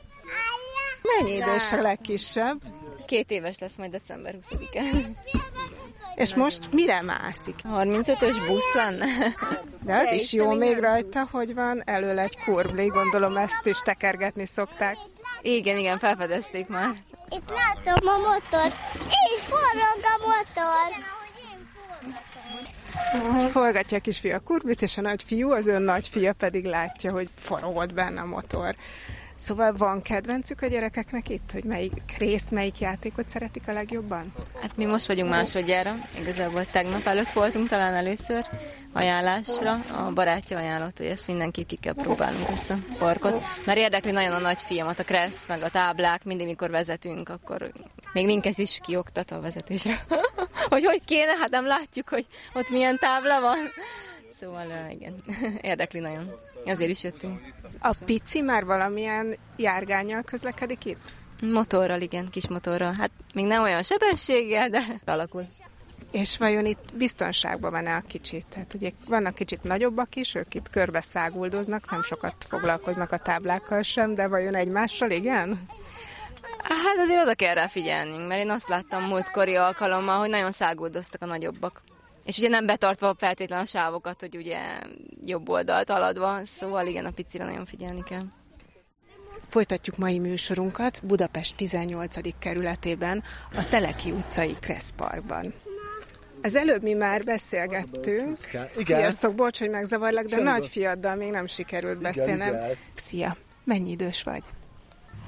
Mennyi 1.01 1.35
idős 1.35 1.71
a 1.71 1.81
legkisebb? 1.81 2.61
Két 3.05 3.31
éves 3.31 3.59
lesz 3.59 3.75
majd 3.75 3.91
december 3.91 4.35
20-án. 4.49 5.05
És 6.15 6.35
most 6.35 6.71
mire 6.71 7.01
mászik? 7.01 7.55
35-ös 7.63 8.37
busz 8.47 8.73
lenne. 8.73 9.05
De 9.83 9.95
az 9.95 10.11
is 10.11 10.33
jó 10.33 10.53
még 10.53 10.77
rajta, 10.77 11.27
hogy 11.31 11.53
van 11.53 11.81
elől 11.85 12.19
egy 12.19 12.37
kurbli, 12.45 12.87
gondolom 12.87 13.37
ezt 13.37 13.65
is 13.65 13.79
tekergetni 13.79 14.45
szokták. 14.45 14.97
Igen, 15.41 15.77
igen, 15.77 15.99
felfedezték 15.99 16.67
már. 16.67 16.93
Itt 17.29 17.49
látom 17.49 18.07
a 18.07 18.17
motor. 18.17 18.73
Így 19.03 19.41
forog 19.41 19.99
a 20.01 20.17
motor. 20.17 21.05
Forgatja 23.49 23.97
a 23.97 24.01
kisfiú 24.01 24.33
a 24.33 24.39
kurblit, 24.39 24.81
és 24.81 24.97
a 24.97 25.01
nagyfiú, 25.01 25.51
az 25.51 25.67
ön 25.67 25.81
nagyfia 25.81 26.33
pedig 26.33 26.65
látja, 26.65 27.11
hogy 27.11 27.29
forogott 27.35 27.93
benne 27.93 28.21
a 28.21 28.25
motor. 28.25 28.75
Szóval 29.37 29.73
van 29.77 30.01
kedvencük 30.01 30.61
a 30.61 30.67
gyerekeknek 30.67 31.29
itt, 31.29 31.51
hogy 31.51 31.63
melyik 31.63 32.15
részt, 32.17 32.51
melyik 32.51 32.79
játékot 32.79 33.29
szeretik 33.29 33.67
a 33.67 33.73
legjobban? 33.73 34.33
Hát 34.61 34.77
mi 34.77 34.85
most 34.85 35.07
vagyunk 35.07 35.29
másodjára, 35.29 35.95
igazából 36.19 36.65
tegnap 36.65 37.05
előtt 37.05 37.31
voltunk 37.31 37.67
talán 37.67 37.93
először 37.93 38.45
ajánlásra. 38.93 39.71
A 39.73 40.11
barátja 40.13 40.57
ajánlott, 40.57 40.97
hogy 40.97 41.07
ezt 41.07 41.27
mindenképp 41.27 41.67
ki 41.67 41.75
kell 41.75 41.93
próbálnunk 41.93 42.49
ezt 42.49 42.69
a 42.69 42.77
parkot. 42.97 43.43
Mert 43.65 43.77
érdekli 43.77 44.11
nagyon 44.11 44.33
a 44.33 44.39
nagyfiamat, 44.39 44.99
a 44.99 45.03
kressz, 45.03 45.47
meg 45.47 45.61
a 45.61 45.69
táblák, 45.69 46.23
mindig 46.23 46.47
mikor 46.47 46.69
vezetünk, 46.69 47.29
akkor 47.29 47.71
még 48.13 48.25
minket 48.25 48.57
is 48.57 48.79
kioktat 48.83 49.31
a 49.31 49.41
vezetésre. 49.41 50.05
hogy 50.69 50.85
hogy 50.85 51.01
kéne, 51.05 51.35
hát 51.37 51.49
nem 51.49 51.65
látjuk, 51.65 52.09
hogy 52.09 52.25
ott 52.53 52.69
milyen 52.69 52.97
tábla 52.97 53.41
van. 53.41 53.57
Szóval 54.39 54.67
igen, 54.91 55.23
érdekli 55.61 55.99
nagyon. 55.99 56.31
Ezért 56.65 56.89
is 56.89 57.03
jöttünk. 57.03 57.39
A 57.79 57.95
pici 58.05 58.41
már 58.41 58.65
valamilyen 58.65 59.35
járgányjal 59.57 60.21
közlekedik 60.21 60.85
itt? 60.85 61.13
Motorral, 61.41 62.01
igen, 62.01 62.29
kis 62.29 62.47
motorral. 62.47 62.93
Hát 62.93 63.11
még 63.33 63.45
nem 63.45 63.63
olyan 63.63 63.83
sebességgel, 63.83 64.69
de 64.69 65.01
alakul. 65.05 65.45
És 66.11 66.37
vajon 66.37 66.65
itt 66.65 66.93
biztonságban 66.95 67.71
van-e 67.71 67.95
a 67.95 68.03
kicsit? 68.07 68.45
Tehát 68.49 68.73
ugye 68.73 68.91
vannak 69.07 69.35
kicsit 69.35 69.63
nagyobbak 69.63 70.15
is, 70.15 70.35
ők 70.35 70.53
itt 70.53 70.69
körbe 70.69 71.01
száguldoznak, 71.01 71.91
nem 71.91 72.03
sokat 72.03 72.35
foglalkoznak 72.47 73.11
a 73.11 73.17
táblákkal 73.17 73.81
sem, 73.81 74.13
de 74.13 74.27
vajon 74.27 74.55
egymással 74.55 75.11
igen? 75.11 75.67
Hát 76.69 76.97
azért 77.03 77.21
oda 77.21 77.33
kell 77.33 77.53
rá 77.53 77.67
figyelnünk, 77.67 78.27
mert 78.27 78.41
én 78.41 78.49
azt 78.49 78.67
láttam 78.67 79.03
múltkori 79.03 79.55
alkalommal, 79.55 80.17
hogy 80.19 80.29
nagyon 80.29 80.51
száguldoztak 80.51 81.21
a 81.21 81.25
nagyobbak. 81.25 81.83
És 82.25 82.37
ugye 82.37 82.47
nem 82.47 82.65
betartva 82.65 83.15
feltétlen 83.17 83.59
a 83.59 83.65
sávokat, 83.65 84.19
hogy 84.19 84.35
ugye 84.35 84.59
jobb 85.21 85.49
oldalt 85.49 85.89
haladva, 85.89 86.39
szóval 86.45 86.87
igen, 86.87 87.05
a 87.05 87.11
picire 87.11 87.43
nagyon 87.45 87.65
figyelni 87.65 88.03
kell. 88.03 88.23
Folytatjuk 89.49 89.97
mai 89.97 90.19
műsorunkat 90.19 90.99
Budapest 91.03 91.55
18. 91.55 92.39
kerületében, 92.39 93.23
a 93.55 93.67
Teleki 93.69 94.11
utcai 94.11 94.55
Kressz 94.59 94.93
Parkban. 94.95 95.53
Az 96.41 96.55
előbb 96.55 96.81
mi 96.81 96.93
már 96.93 97.23
beszélgettünk. 97.23 98.37
Igen. 98.77 98.97
Sziasztok, 98.97 99.35
bocs, 99.35 99.59
hogy 99.59 99.69
megzavarlak, 99.69 100.23
de 100.23 100.29
Semmi 100.29 100.43
nagy 100.49 100.67
fiaddal 100.67 101.15
még 101.15 101.29
nem 101.29 101.47
sikerült 101.47 102.01
beszélnem. 102.01 102.53
igen. 102.53 102.71
Szia, 102.95 103.37
mennyi 103.63 103.89
idős 103.89 104.23
vagy? 104.23 104.43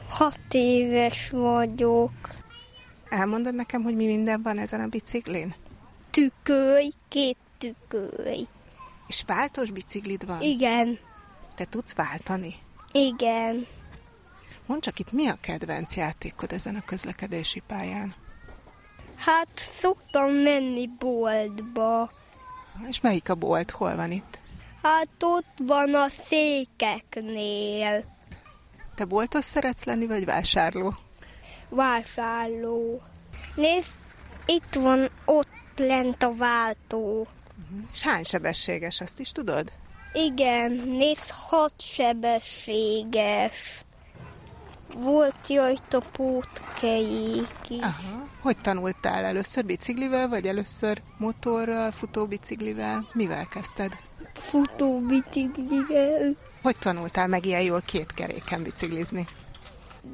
Hat 0.10 0.40
éves 0.52 1.30
vagyok. 1.30 2.12
Elmondod 3.10 3.56
nekem, 3.56 3.84
hogy 3.84 3.96
mi 3.96 4.06
minden 4.06 4.42
van 4.42 4.58
ezen 4.58 4.82
a 4.82 4.88
biciklin? 4.88 5.56
Tüköly, 6.12 6.92
két 7.10 7.38
tüköly. 7.58 8.48
És 9.08 9.24
váltós 9.28 9.72
biciklid 9.72 10.26
van? 10.26 10.42
Igen, 10.42 11.00
Te 11.56 11.66
tudsz 11.66 11.96
váltani? 11.96 12.56
igen. 12.92 13.68
Mondd 14.66 14.82
csak 14.82 15.00
itt, 15.00 15.12
mi 15.12 15.28
a 15.28 15.38
kedvenc 15.42 15.96
játékod 15.96 16.52
ezen 16.52 16.76
a 16.76 16.82
közlekedési 16.86 17.64
pályán? 17.68 18.16
Hát 19.16 19.48
szoktam 19.80 20.32
menni 20.32 20.90
boltba. 21.00 22.12
És 22.90 23.02
melyik 23.02 23.30
a 23.30 23.36
bolt? 23.36 23.72
Hol 23.72 23.96
van 23.96 24.12
itt? 24.12 24.40
Hát 24.84 25.08
ott 25.20 25.58
van 25.64 25.94
a 25.96 26.10
székeknél. 26.10 28.17
Te 28.98 29.06
boltos 29.06 29.46
szeretsz 29.46 29.84
lenni, 29.84 30.08
vagy 30.08 30.26
vásárló? 30.26 30.96
Vásárló. 31.70 33.02
Nézd, 33.56 33.92
itt 34.46 34.74
van 34.74 35.10
ott 35.26 35.48
lent 35.76 36.24
a 36.24 36.36
váltó. 36.36 37.28
És 37.94 38.02
hány 38.02 38.24
sebességes, 38.24 39.02
azt 39.02 39.20
is 39.20 39.32
tudod? 39.32 39.72
Igen, 40.14 40.72
nézd, 40.72 41.30
hat 41.30 41.74
sebességes. 41.78 43.86
Volt 44.96 45.48
rajta 45.48 46.02
pótkeik 46.12 47.70
is. 47.70 47.82
Aha. 47.82 48.24
Hogy 48.42 48.58
tanultál 48.58 49.26
először 49.26 49.66
biciklivel, 49.66 50.28
vagy 50.28 50.48
először 50.48 51.02
motorral, 51.18 51.92
futóbiciklivel? 51.92 53.08
Mivel 53.14 53.48
kezdted? 53.48 53.98
Futóbiciklivel. 54.34 56.36
Hogy 56.68 56.78
tanultál 56.78 57.28
meg 57.28 57.46
ilyen 57.46 57.62
jól 57.62 57.82
két 57.86 58.14
keréken 58.14 58.64
biciklizni? 58.64 59.26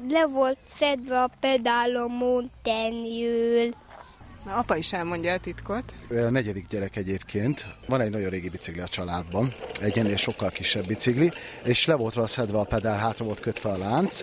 Le 0.08 0.26
volt 0.26 0.56
szedve 0.74 1.22
a 1.22 1.30
pedál 1.40 1.96
a 1.96 2.06
montenyől. 2.06 3.68
Na, 4.44 4.54
apa 4.54 4.76
is 4.76 4.92
elmondja 4.92 5.32
a 5.32 5.38
titkot. 5.38 5.94
A 6.10 6.14
negyedik 6.14 6.68
gyerek 6.68 6.96
egyébként. 6.96 7.66
Van 7.86 8.00
egy 8.00 8.10
nagyon 8.10 8.30
régi 8.30 8.48
bicikli 8.48 8.80
a 8.80 8.88
családban, 8.88 9.54
egy 9.80 9.98
ennél 9.98 10.16
sokkal 10.16 10.50
kisebb 10.50 10.86
bicikli, 10.86 11.32
és 11.64 11.86
le 11.86 11.94
volt 11.94 12.14
rá 12.14 12.26
szedve 12.26 12.58
a 12.58 12.64
pedál, 12.64 12.98
hátra 12.98 13.24
volt 13.24 13.40
kötve 13.40 13.70
a 13.70 13.78
lánc, 13.78 14.20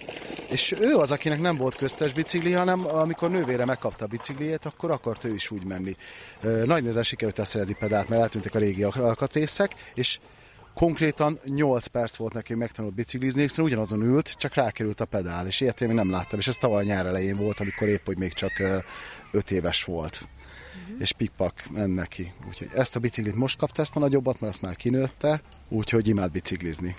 és 0.50 0.76
ő 0.80 0.96
az, 0.96 1.12
akinek 1.12 1.40
nem 1.40 1.58
volt 1.58 1.76
köztes 1.76 2.14
bicikli, 2.14 2.52
hanem 2.52 2.88
amikor 2.88 3.30
nővére 3.30 3.66
megkapta 3.66 4.06
a 4.06 4.08
bicikliét, 4.08 4.66
akkor 4.66 4.92
akart 4.92 5.24
ő 5.24 5.34
is 5.34 5.52
úgy 5.52 5.64
menni. 5.64 5.96
Nagy 6.42 6.82
nehezen 6.82 7.04
sikerült 7.04 7.40
elszerezni 7.40 7.76
pedált, 7.80 8.10
mert 8.10 8.22
eltűntek 8.22 8.56
a 8.56 8.60
régi 8.60 8.84
alkatrészek, 8.84 9.76
és 9.94 10.20
konkrétan 10.74 11.40
8 11.46 11.86
perc 11.86 12.16
volt 12.16 12.34
neki, 12.34 12.48
hogy 12.48 12.62
megtanult 12.62 12.94
biciklizni, 12.94 13.42
hiszen 13.42 13.66
ugyanazon 13.66 14.02
ült, 14.02 14.34
csak 14.38 14.54
rákerült 14.54 15.00
a 15.00 15.06
pedál, 15.06 15.48
és 15.48 15.62
ilyet 15.62 15.82
én 15.82 15.88
még 15.88 15.98
nem 15.98 16.12
láttam, 16.12 16.40
és 16.40 16.48
ez 16.48 16.56
tavaly 16.56 16.86
nyár 16.86 17.06
elején 17.06 17.38
volt, 17.38 17.60
amikor 17.60 17.88
épp, 17.88 18.06
hogy 18.06 18.18
még 18.18 18.34
csak 18.34 18.52
5 19.32 19.52
éves 19.52 19.84
volt. 19.84 20.28
És 21.00 21.12
pikpak 21.12 21.64
ment 21.72 21.96
neki. 21.96 22.34
Úgyhogy 22.48 22.70
ezt 22.76 22.96
a 22.96 23.00
biciklit 23.00 23.36
most 23.36 23.58
kapta 23.58 23.82
ezt 23.82 23.96
a 23.96 24.00
nagyobbat, 24.00 24.40
mert 24.40 24.54
azt 24.54 24.62
már 24.62 24.76
kinőtte, 24.76 25.42
úgyhogy 25.70 26.08
imád 26.08 26.32
biciklizni. 26.32 26.96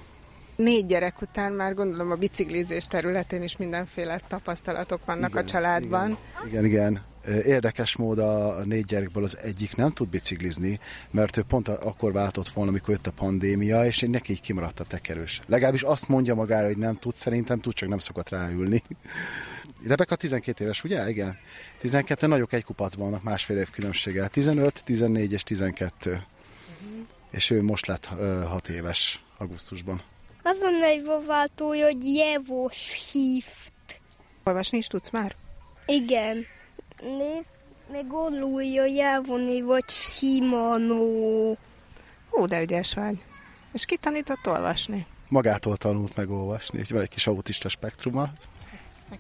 Négy 0.57 0.87
gyerek 0.87 1.23
után 1.23 1.53
már 1.53 1.75
gondolom 1.75 2.11
a 2.11 2.15
biciklizés 2.15 2.85
területén 2.87 3.43
is 3.43 3.57
mindenféle 3.57 4.21
tapasztalatok 4.29 5.05
vannak 5.05 5.31
igen, 5.31 5.43
a 5.43 5.47
családban. 5.47 6.19
Igen, 6.47 6.65
igen. 6.65 7.03
Érdekes 7.27 7.97
mód 7.97 8.19
a 8.19 8.65
négy 8.65 8.85
gyerekből 8.85 9.25
az 9.25 9.39
egyik 9.39 9.77
nem 9.77 9.91
tud 9.91 10.09
biciklizni, 10.09 10.81
mert 11.11 11.37
ő 11.37 11.43
pont 11.43 11.69
akkor 11.69 12.13
váltott 12.13 12.49
volna, 12.49 12.71
amikor 12.71 12.95
jött 12.95 13.07
a 13.07 13.11
pandémia, 13.11 13.85
és 13.85 14.01
neki 14.01 14.33
így 14.33 14.41
kimaradt 14.41 14.81
a 14.81 14.85
tekerős. 14.85 15.41
Legalábbis 15.47 15.83
azt 15.83 16.09
mondja 16.09 16.35
magára, 16.35 16.67
hogy 16.67 16.77
nem 16.77 16.97
tud, 16.99 17.15
szerintem 17.15 17.61
tud, 17.61 17.73
csak 17.73 17.89
nem 17.89 17.99
szokott 17.99 18.29
ráülni. 18.29 18.83
Rebeka 19.87 20.17
12 20.17 20.65
éves, 20.65 20.85
ugye? 20.85 21.09
Igen. 21.09 21.37
12 21.81 22.27
nagyok 22.27 22.53
egy 22.53 22.65
kupacban 22.65 23.11
vannak 23.11 23.23
másfél 23.23 23.57
év 23.57 23.71
különbséggel. 23.71 24.29
15, 24.29 24.85
14 24.85 25.33
és 25.33 25.43
12. 25.43 26.11
Uh-huh. 26.11 26.23
És 27.31 27.51
ő 27.51 27.63
most 27.63 27.87
lett 27.87 28.09
uh, 28.13 28.43
6 28.45 28.69
éves 28.69 29.25
augusztusban. 29.39 30.03
Azon 30.43 30.83
egy 30.83 31.11
váltója, 31.27 31.85
hogy 31.85 32.15
Jevos 32.15 33.11
hívt. 33.13 34.01
Olvasni 34.45 34.79
is 34.79 34.87
tudsz 34.87 35.11
már? 35.11 35.35
Igen. 35.87 36.47
Nézd, 37.03 37.49
meg 37.93 38.05
alulja 38.13 38.85
jelvoni 38.85 39.63
vagy 39.63 39.89
Shimano. 39.89 41.51
Ó, 42.31 42.47
de 42.47 42.63
ügyes 42.63 42.95
vagy. 42.95 43.25
És 43.73 43.85
ki 43.85 43.97
tanított 43.97 44.47
olvasni? 44.47 45.07
Magától 45.29 45.77
tanult 45.77 46.17
meg 46.17 46.31
olvasni, 46.31 46.79
úgyhogy 46.79 46.95
van 46.95 47.03
egy 47.03 47.09
kis 47.09 47.27
autista 47.27 47.69
spektruma. 47.69 48.31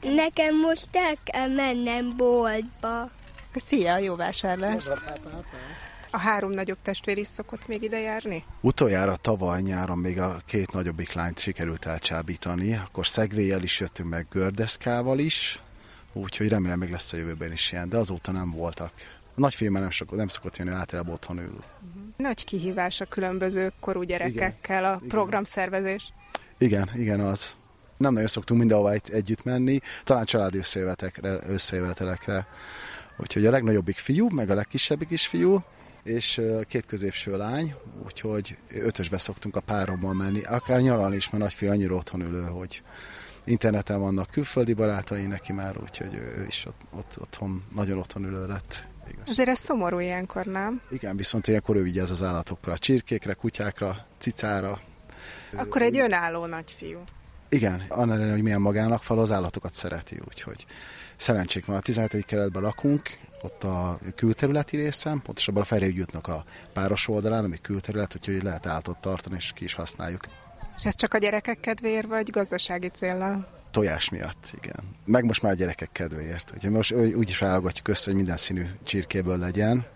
Nekem 0.02 0.58
most 0.58 0.88
el 0.92 1.14
kell 1.24 1.48
mennem 1.48 2.16
boltba. 2.16 3.10
Szia, 3.54 3.98
jó 3.98 4.16
vásárlás! 4.16 4.88
A 6.10 6.18
három 6.18 6.50
nagyobb 6.50 6.78
testvér 6.82 7.18
is 7.18 7.26
szokott 7.26 7.66
még 7.66 7.82
ide 7.82 8.00
járni? 8.00 8.44
Utoljára 8.60 9.16
tavaly 9.16 9.60
nyáron 9.60 9.98
még 9.98 10.20
a 10.20 10.36
két 10.46 10.72
nagyobbik 10.72 11.12
lányt 11.12 11.38
sikerült 11.38 11.86
elcsábítani, 11.86 12.74
akkor 12.74 13.06
szegvéjel 13.06 13.62
is 13.62 13.80
jöttünk 13.80 14.08
meg 14.08 14.26
gördeszkával 14.30 15.18
is, 15.18 15.58
úgyhogy 16.12 16.48
remélem 16.48 16.78
még 16.78 16.90
lesz 16.90 17.12
a 17.12 17.16
jövőben 17.16 17.52
is 17.52 17.72
ilyen, 17.72 17.88
de 17.88 17.96
azóta 17.96 18.32
nem 18.32 18.50
voltak. 18.50 18.92
A 19.34 19.40
nagyfiú 19.40 19.70
már 19.70 19.82
nem, 19.82 19.90
sok, 19.90 20.16
nem 20.16 20.28
szokott 20.28 20.56
jönni, 20.56 20.70
általában 20.70 21.12
otthon 21.12 21.38
ül. 21.38 21.64
Nagy 22.16 22.44
kihívás 22.44 23.00
a 23.00 23.04
különböző 23.04 23.72
korú 23.80 24.02
gyerekekkel 24.02 24.78
igen, 24.80 24.92
a 24.92 25.00
programszervezés. 25.08 26.12
Igen, 26.58 26.90
igen 26.96 27.20
az. 27.20 27.60
Nem 27.96 28.12
nagyon 28.12 28.28
szoktunk 28.28 28.60
mindenhova 28.60 28.92
egy, 28.92 29.10
együtt 29.10 29.44
menni, 29.44 29.80
talán 30.04 30.24
családi 30.24 30.60
összejövetelekre. 31.46 32.46
Úgyhogy 33.16 33.46
a 33.46 33.50
legnagyobbik 33.50 33.96
fiú, 33.96 34.28
meg 34.30 34.50
a 34.50 34.54
legkisebbik 34.54 35.10
is 35.10 35.26
fiú, 35.26 35.64
és 36.02 36.40
két 36.66 36.86
középső 36.86 37.36
lány, 37.36 37.74
úgyhogy 38.04 38.56
ötösbe 38.68 39.18
szoktunk 39.18 39.56
a 39.56 39.60
párommal 39.60 40.14
menni, 40.14 40.42
akár 40.42 40.80
nyaralni 40.80 41.16
is, 41.16 41.30
mert 41.30 41.42
nagyfiú 41.42 41.70
annyira 41.70 41.94
otthon 41.94 42.20
ülő, 42.20 42.42
hogy 42.42 42.82
interneten 43.44 44.00
vannak 44.00 44.30
külföldi 44.30 44.72
barátai 44.72 45.26
neki 45.26 45.52
már, 45.52 45.76
úgyhogy 45.82 46.14
ő 46.14 46.44
is 46.46 46.66
ott, 46.66 46.80
ott 46.90 47.16
otthon, 47.20 47.64
nagyon 47.74 47.98
otthon 47.98 48.24
ülő 48.24 48.46
lett. 48.46 48.86
Igaz. 49.10 49.28
Azért 49.28 49.48
ez 49.48 49.58
szomorú 49.58 49.98
ilyenkor, 49.98 50.44
nem? 50.44 50.80
Igen, 50.90 51.16
viszont 51.16 51.46
ilyenkor 51.48 51.76
ő 51.76 51.82
vigyáz 51.82 52.10
az 52.10 52.22
állatokra, 52.22 52.72
a 52.72 52.78
csirkékre, 52.78 53.32
kutyákra, 53.32 54.06
cicára. 54.18 54.80
Akkor 55.56 55.82
egy 55.82 55.98
önálló 55.98 56.46
nagyfiú. 56.46 56.98
Igen, 57.48 57.82
annál 57.88 58.12
ellenére, 58.12 58.32
hogy 58.32 58.42
milyen 58.42 58.60
magának 58.60 59.02
fal, 59.02 59.18
az 59.18 59.32
állatokat 59.32 59.74
szereti, 59.74 60.20
úgyhogy 60.26 60.66
szerencsék 61.16 61.66
van. 61.66 61.76
A 61.76 61.80
17. 61.80 62.24
keretben 62.24 62.62
lakunk, 62.62 63.02
ott 63.42 63.64
a 63.64 63.98
külterületi 64.14 64.76
részen, 64.76 65.22
pontosabban 65.22 65.62
a 65.62 65.64
Fejrőgy 65.64 66.00
útnak 66.00 66.26
a 66.26 66.44
páros 66.72 67.08
oldalán, 67.08 67.44
ami 67.44 67.60
külterület, 67.62 68.16
úgyhogy 68.16 68.42
lehet 68.42 68.66
állatot 68.66 69.00
tartani, 69.00 69.34
és 69.34 69.52
ki 69.54 69.64
is 69.64 69.74
használjuk. 69.74 70.24
És 70.82 70.88
ez 70.88 70.94
csak 70.94 71.14
a 71.14 71.18
gyerekek 71.18 71.60
kedvéért, 71.60 72.06
vagy 72.06 72.30
gazdasági 72.30 72.88
célra? 72.88 73.48
Tojás 73.70 74.08
miatt, 74.08 74.50
igen. 74.62 74.96
Meg 75.04 75.24
most 75.24 75.42
már 75.42 75.52
a 75.52 75.54
gyerekek 75.54 75.88
kedvéért. 75.92 76.52
Úgyhogy 76.54 76.70
most 76.70 76.92
úgy 76.92 77.28
is 77.28 77.38
válogatjuk 77.38 77.88
össze, 77.88 78.04
hogy 78.04 78.14
minden 78.14 78.36
színű 78.36 78.66
csirkéből 78.82 79.38
legyen, 79.38 79.86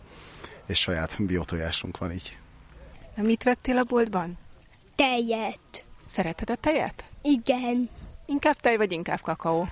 és 0.67 0.79
saját 0.79 1.27
biotojásunk 1.27 1.99
van 1.99 2.13
így. 2.13 2.39
Na, 3.15 3.23
mit 3.23 3.43
vettél 3.43 3.79
a 3.79 3.83
boltban? 3.83 4.39
Tejet. 4.95 5.85
Szereted 6.09 6.51
a 6.51 6.57
tejet? 6.57 7.05
Igen. 7.23 7.91
Inkább 8.27 8.57
tej, 8.57 8.77
vagy 8.77 8.93
inkább 8.93 9.21
kakaó? 9.21 9.69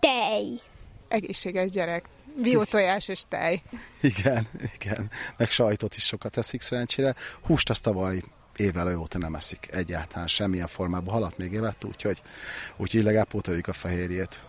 Tej. 0.00 0.60
Egészséges 1.08 1.70
gyerek. 1.70 2.04
Biotojás 2.42 3.08
és 3.08 3.22
tej. 3.28 3.62
Igen, 4.00 4.48
igen. 4.74 5.10
Meg 5.36 5.50
sajtot 5.50 5.96
is 5.96 6.04
sokat 6.04 6.36
eszik 6.36 6.60
szerencsére. 6.60 7.14
Húst 7.42 7.70
azt 7.70 7.82
tavaly 7.82 8.22
évvel 8.56 8.98
óta 8.98 9.18
nem 9.18 9.34
eszik 9.34 9.68
egyáltalán 9.70 10.26
semmilyen 10.26 10.66
formában. 10.66 11.14
Halat 11.14 11.38
még 11.38 11.54
evett, 11.54 11.84
úgyhogy, 11.84 12.22
úgyhogy 12.76 13.02
legalább 13.02 13.28
pótoljuk 13.28 13.66
a 13.66 13.72
fehérjét. 13.72 14.40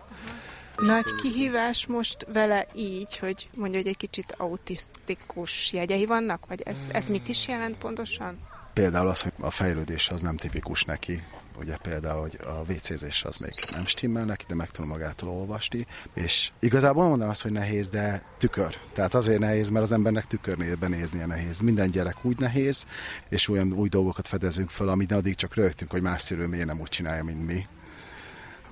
Nagy 0.78 1.16
kihívás 1.22 1.86
most 1.86 2.28
vele 2.34 2.68
így, 2.76 3.18
hogy 3.18 3.50
mondja, 3.56 3.80
hogy 3.80 3.88
egy 3.88 3.98
kicsit 3.98 4.36
autisztikus 4.38 5.74
jegyei 5.74 6.06
vannak? 6.06 6.46
Vagy 6.46 6.62
ez, 6.62 6.78
ez 6.92 7.08
mit 7.08 7.28
is 7.28 7.48
jelent 7.48 7.78
pontosan? 7.78 8.38
Például 8.74 9.08
az, 9.08 9.22
hogy 9.22 9.34
a 9.40 9.50
fejlődés 9.50 10.10
az 10.10 10.22
nem 10.22 10.38
tipikus 10.38 10.84
neki. 10.84 11.24
Ugye 11.60 11.78
például, 11.78 12.22
hogy 12.22 12.40
a 12.46 12.72
WC-zés 12.72 13.24
az 13.24 13.38
még 13.38 13.54
nem 13.72 13.86
stimmel 13.86 14.26
neki, 14.26 14.46
de 14.48 14.56
meg 14.56 14.70
tudom 14.70 14.90
magától 14.90 15.30
olvasni. 15.30 15.86
És 16.14 16.52
igazából 16.60 17.08
mondom 17.08 17.30
azt, 17.30 17.42
hogy 17.42 17.52
nehéz, 17.52 17.90
de 17.90 18.24
tükör. 18.38 18.78
Tehát 18.94 19.14
azért 19.14 19.40
nehéz, 19.40 19.70
mert 19.70 19.86
az 19.86 19.92
embernek 19.92 20.26
tükörnébe 20.26 20.88
néznie 20.88 21.26
nehéz. 21.26 21.60
Minden 21.60 21.90
gyerek 21.90 22.26
úgy 22.26 22.40
nehéz, 22.40 22.86
és 23.30 23.50
olyan 23.50 23.74
új 23.74 23.90
dolgokat 23.90 24.28
fedezünk 24.28 24.70
fel, 24.70 24.88
amit 24.88 25.12
addig 25.12 25.36
csak 25.36 25.56
rögtünk, 25.56 25.92
hogy 25.92 26.02
más 26.02 26.22
szülő 26.22 26.48
miért 26.48 26.66
nem 26.66 26.80
úgy 26.80 26.90
csinálja, 26.90 27.24
mint 27.24 27.46
mi. 27.46 27.66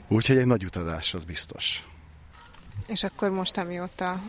Úgyhogy 0.07 0.37
egy 0.37 0.45
nagy 0.45 0.63
utazás, 0.63 1.13
az 1.13 1.23
biztos. 1.23 1.87
És 2.87 3.03
akkor 3.03 3.29
most, 3.29 3.57
amióta 3.57 4.21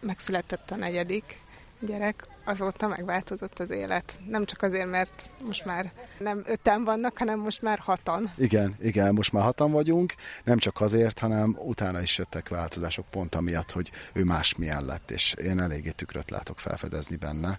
megszületett 0.00 0.70
a 0.70 0.76
negyedik, 0.76 1.40
gyerek, 1.80 2.26
azóta 2.44 2.88
megváltozott 2.88 3.58
az 3.58 3.70
élet. 3.70 4.20
Nem 4.28 4.44
csak 4.44 4.62
azért, 4.62 4.90
mert 4.90 5.30
most 5.44 5.64
már 5.64 5.92
nem 6.18 6.42
öten 6.46 6.84
vannak, 6.84 7.18
hanem 7.18 7.38
most 7.38 7.62
már 7.62 7.78
hatan. 7.78 8.32
Igen, 8.36 8.76
igen, 8.80 9.14
most 9.14 9.32
már 9.32 9.42
hatan 9.42 9.70
vagyunk, 9.70 10.14
nem 10.44 10.58
csak 10.58 10.80
azért, 10.80 11.18
hanem 11.18 11.56
utána 11.58 12.00
is 12.00 12.18
jöttek 12.18 12.48
változások 12.48 13.06
pont 13.10 13.34
amiatt, 13.34 13.70
hogy 13.70 13.90
ő 14.12 14.24
más 14.24 14.54
milyen 14.54 14.84
lett, 14.84 15.10
és 15.10 15.32
én 15.32 15.60
eléggé 15.60 15.90
tükröt 15.90 16.30
látok 16.30 16.58
felfedezni 16.58 17.16
benne. 17.16 17.58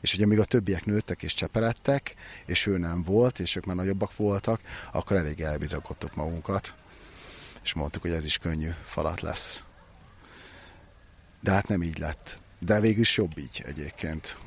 És 0.00 0.14
ugye 0.14 0.26
még 0.26 0.38
a 0.38 0.44
többiek 0.44 0.84
nőttek 0.84 1.22
és 1.22 1.34
cseperedtek, 1.34 2.14
és 2.46 2.66
ő 2.66 2.78
nem 2.78 3.02
volt, 3.02 3.38
és 3.38 3.56
ők 3.56 3.64
már 3.64 3.76
nagyobbak 3.76 4.16
voltak, 4.16 4.60
akkor 4.92 5.16
elég 5.16 5.40
elbizakodtuk 5.40 6.14
magunkat, 6.14 6.74
és 7.62 7.74
mondtuk, 7.74 8.02
hogy 8.02 8.10
ez 8.10 8.24
is 8.24 8.38
könnyű 8.38 8.70
falat 8.84 9.20
lesz. 9.20 9.64
De 11.40 11.50
hát 11.50 11.68
nem 11.68 11.82
így 11.82 11.98
lett. 11.98 12.40
De 12.58 12.80
végül 12.80 13.00
is 13.00 13.16
jobb 13.16 13.38
így 13.38 13.62
egyébként. 13.66 14.38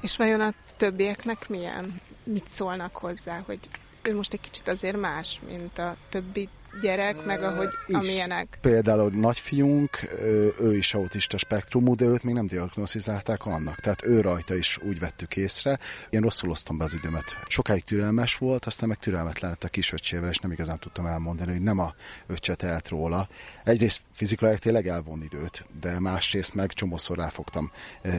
És 0.00 0.16
vajon 0.16 0.40
a 0.40 0.54
többieknek 0.76 1.48
milyen? 1.48 2.00
Mit 2.24 2.48
szólnak 2.48 2.96
hozzá, 2.96 3.42
hogy 3.46 3.58
ő 4.02 4.14
most 4.14 4.32
egy 4.32 4.40
kicsit 4.40 4.68
azért 4.68 4.96
más, 4.96 5.40
mint 5.46 5.78
a 5.78 5.96
többi 6.08 6.48
gyerek, 6.80 7.24
meg 7.24 7.42
ahogy 7.42 7.68
is. 7.86 7.94
amilyenek. 7.94 8.58
Például 8.60 9.10
nagyfiunk, 9.10 9.98
ő 10.60 10.76
is 10.76 10.94
autista 10.94 11.38
spektrumú, 11.38 11.94
de 11.94 12.04
őt 12.04 12.22
még 12.22 12.34
nem 12.34 12.46
diagnosztizálták 12.46 13.46
annak. 13.46 13.80
Tehát 13.80 14.06
ő 14.06 14.20
rajta 14.20 14.54
is 14.54 14.78
úgy 14.82 14.98
vettük 14.98 15.36
észre. 15.36 15.78
Én 16.10 16.20
rosszul 16.20 16.50
osztom 16.50 16.78
be 16.78 16.84
az 16.84 16.94
időmet. 16.94 17.38
Sokáig 17.48 17.84
türelmes 17.84 18.36
volt, 18.36 18.64
aztán 18.64 18.88
meg 18.88 18.98
türelmetlen 18.98 19.50
lett 19.50 19.64
a 19.64 19.68
kisöccsével, 19.68 20.30
és 20.30 20.38
nem 20.38 20.52
igazán 20.52 20.78
tudtam 20.78 21.06
elmondani, 21.06 21.52
hogy 21.52 21.62
nem 21.62 21.78
a 21.78 21.94
öccse 22.26 22.54
telt 22.54 22.88
róla. 22.88 23.28
Egyrészt 23.64 24.00
fizikailag 24.12 24.58
tényleg 24.58 24.88
elvon 24.88 25.22
időt, 25.22 25.64
de 25.80 26.00
másrészt 26.00 26.54
meg 26.54 26.72
csomószor 26.72 27.16
ráfogtam 27.16 27.70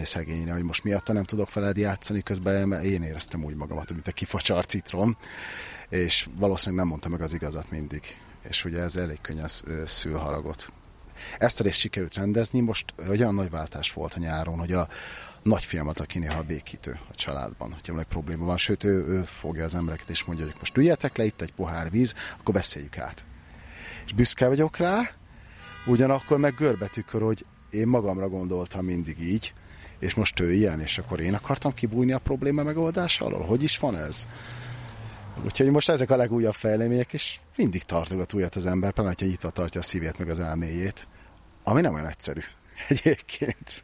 szegényre, 0.03 0.53
hogy 0.53 0.63
most 0.63 0.83
miatta 0.83 1.13
nem 1.13 1.23
tudok 1.23 1.53
veled 1.53 1.77
játszani, 1.77 2.21
közben 2.21 2.83
én 2.83 3.03
éreztem 3.03 3.43
úgy 3.43 3.55
magamat, 3.55 3.91
mint 3.91 4.07
a 4.07 4.11
kifacsar 4.11 4.65
citrom, 4.65 5.17
és 5.89 6.27
valószínűleg 6.37 6.79
nem 6.79 6.87
mondta 6.87 7.09
meg 7.09 7.21
az 7.21 7.33
igazat 7.33 7.71
mindig 7.71 8.01
és 8.49 8.65
ugye 8.65 8.80
ez 8.80 8.95
elég 8.95 9.21
könnyen 9.21 9.47
szül 9.86 10.17
haragot. 10.17 10.73
Ezt 11.38 11.60
a 11.60 11.63
részt 11.63 11.80
sikerült 11.80 12.15
rendezni, 12.15 12.60
most 12.60 12.93
olyan 13.10 13.34
nagy 13.34 13.49
váltás 13.49 13.93
volt 13.93 14.13
a 14.13 14.19
nyáron, 14.19 14.60
hogy 14.60 14.71
a 14.71 14.88
nagyfiam 15.41 15.88
az, 15.88 15.99
aki 15.99 16.19
néha 16.19 16.43
békítő 16.43 16.99
a 17.10 17.15
családban, 17.15 17.71
hogyha 17.71 17.91
valami 17.91 18.08
probléma 18.10 18.45
van, 18.45 18.58
sőt 18.58 18.84
ő, 18.84 19.06
ő 19.08 19.23
fogja 19.23 19.63
az 19.63 19.75
embereket 19.75 20.10
és 20.10 20.23
mondja, 20.23 20.45
hogy 20.45 20.56
most 20.60 20.77
üljetek 20.77 21.17
le, 21.17 21.23
itt 21.23 21.41
egy 21.41 21.54
pohár 21.54 21.91
víz, 21.91 22.13
akkor 22.39 22.54
beszéljük 22.54 22.97
át. 22.97 23.25
És 24.06 24.13
büszke 24.13 24.47
vagyok 24.47 24.77
rá, 24.77 25.12
ugyanakkor 25.86 26.38
meg 26.38 26.56
görbetükör, 26.56 27.21
hogy 27.21 27.45
én 27.69 27.88
magamra 27.88 28.30
gondoltam 28.30 28.86
mindig 28.86 29.19
így, 29.19 29.54
és 29.99 30.13
most 30.13 30.39
ő 30.39 30.54
ilyen, 30.54 30.80
és 30.80 30.97
akkor 30.97 31.19
én 31.19 31.34
akartam 31.34 31.73
kibújni 31.73 32.12
a 32.12 32.19
probléma 32.19 32.63
megoldása 32.63 33.25
alól. 33.25 33.45
Hogy 33.45 33.63
is 33.63 33.77
van 33.77 33.97
ez? 33.97 34.27
Úgyhogy 35.45 35.69
most 35.71 35.89
ezek 35.89 36.09
a 36.09 36.15
legújabb 36.15 36.53
fejlemények, 36.53 37.13
és 37.13 37.39
mindig 37.55 37.83
tartogat 37.83 38.33
újat 38.33 38.55
az 38.55 38.65
ember, 38.65 38.91
például, 38.91 39.15
hogyha 39.15 39.31
nyitva 39.31 39.49
tartja 39.49 39.79
a 39.79 39.83
szívét 39.83 40.17
meg 40.19 40.29
az 40.29 40.39
elméjét, 40.39 41.07
ami 41.63 41.81
nem 41.81 41.93
olyan 41.93 42.07
egyszerű 42.07 42.41
egyébként. 42.89 43.83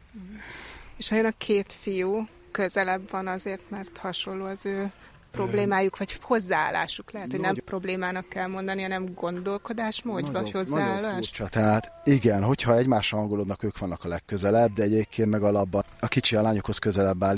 És 0.96 1.08
vajon 1.08 1.26
a 1.26 1.32
két 1.38 1.72
fiú 1.72 2.28
közelebb 2.50 3.10
van 3.10 3.26
azért, 3.26 3.70
mert 3.70 3.98
hasonló 3.98 4.44
az 4.44 4.66
ő 4.66 4.92
problémájuk, 5.30 5.98
vagy 5.98 6.18
hozzáállásuk 6.20 7.10
lehet, 7.12 7.30
hogy 7.30 7.40
nem 7.40 7.54
problémának 7.54 8.28
kell 8.28 8.46
mondani, 8.46 8.82
hanem 8.82 9.14
gondolkodásmód, 9.14 10.22
Nagyon- 10.22 10.42
vagy 10.42 10.50
hozzáállás? 10.50 11.00
Nagyon 11.00 11.14
furcsa. 11.14 11.48
Tehát 11.48 11.92
igen, 12.04 12.44
hogyha 12.44 12.76
egymásra 12.76 13.18
hangolódnak, 13.18 13.62
ők 13.62 13.78
vannak 13.78 14.04
a 14.04 14.08
legközelebb, 14.08 14.72
de 14.72 14.82
egyébként 14.82 15.30
meg 15.30 15.42
alapban 15.42 15.84
a 16.00 16.08
kicsi 16.08 16.36
a 16.36 16.42
lányokhoz 16.42 16.78
közelebb 16.78 17.24
áll. 17.24 17.36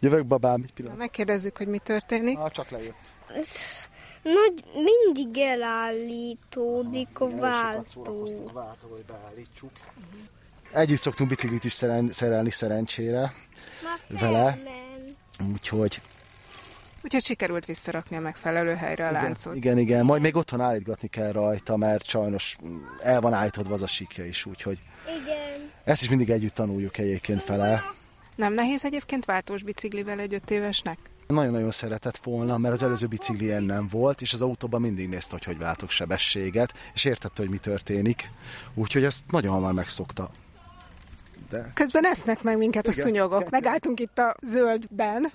Jövök, 0.00 0.26
babám, 0.26 0.62
egy 0.64 0.72
pillanat. 0.72 0.98
Megkérdezzük, 0.98 1.56
hogy 1.56 1.66
mi 1.66 1.78
történik. 1.78 2.38
Ah, 2.38 2.50
csak 2.50 2.70
lejött. 2.70 2.94
Ez 3.34 3.48
nagy, 4.22 4.64
mindig 4.74 5.38
elállítódik 5.38 7.20
a 7.20 7.28
váltó. 7.28 8.28
a 8.48 8.52
váltó, 8.52 8.88
hogy 8.88 9.04
beállítsuk. 9.04 9.70
Együtt 10.72 11.00
szoktunk 11.00 11.30
biciklit 11.30 11.64
is 11.64 11.72
szeren, 11.72 12.12
szerelni 12.12 12.50
szerencsére 12.50 13.32
vele, 14.08 14.58
úgyhogy 15.52 16.00
Úgyhogy 17.02 17.22
sikerült 17.22 17.64
visszarakni 17.66 18.16
a 18.16 18.20
megfelelő 18.20 18.74
helyre 18.74 19.08
a 19.08 19.10
láncot. 19.10 19.54
igen, 19.54 19.78
igen, 19.78 20.04
majd 20.04 20.22
még 20.22 20.36
otthon 20.36 20.60
állítgatni 20.60 21.08
kell 21.08 21.32
rajta, 21.32 21.76
mert 21.76 22.08
sajnos 22.08 22.56
el 23.02 23.20
van 23.20 23.32
állítodva 23.32 23.72
az 23.72 23.82
a 23.82 23.86
síkja 23.86 24.24
is, 24.24 24.46
úgyhogy 24.46 24.78
Igen. 25.22 25.70
ezt 25.84 26.02
is 26.02 26.08
mindig 26.08 26.30
együtt 26.30 26.54
tanuljuk 26.54 26.98
egyébként 26.98 27.42
fele. 27.42 27.82
Nem 28.36 28.52
nehéz 28.52 28.84
egyébként 28.84 29.24
váltós 29.24 29.62
biciklivel 29.62 30.18
egy 30.20 30.34
öt 30.34 30.50
évesnek? 30.50 30.98
Nagyon-nagyon 31.30 31.70
szeretett 31.70 32.16
volna, 32.16 32.58
mert 32.58 32.74
az 32.74 32.82
előző 32.82 33.06
bicikli 33.06 33.44
ilyen 33.44 33.62
nem 33.62 33.88
volt, 33.90 34.20
és 34.20 34.32
az 34.32 34.42
autóban 34.42 34.80
mindig 34.80 35.08
nézte, 35.08 35.30
hogy 35.32 35.44
hogy 35.44 35.58
váltok 35.58 35.90
sebességet, 35.90 36.72
és 36.94 37.04
értette, 37.04 37.42
hogy 37.42 37.50
mi 37.50 37.58
történik. 37.58 38.30
Úgyhogy 38.74 39.04
ezt 39.04 39.22
nagyon 39.30 39.52
hamar 39.52 39.72
megszokta. 39.72 40.30
De 41.50 41.70
Közben 41.74 42.04
esznek 42.04 42.42
meg 42.42 42.58
minket 42.58 42.86
a 42.86 42.90
Igen. 42.90 43.04
szúnyogok. 43.04 43.50
Megálltunk 43.50 44.00
itt 44.00 44.18
a 44.18 44.36
zöldben, 44.42 45.32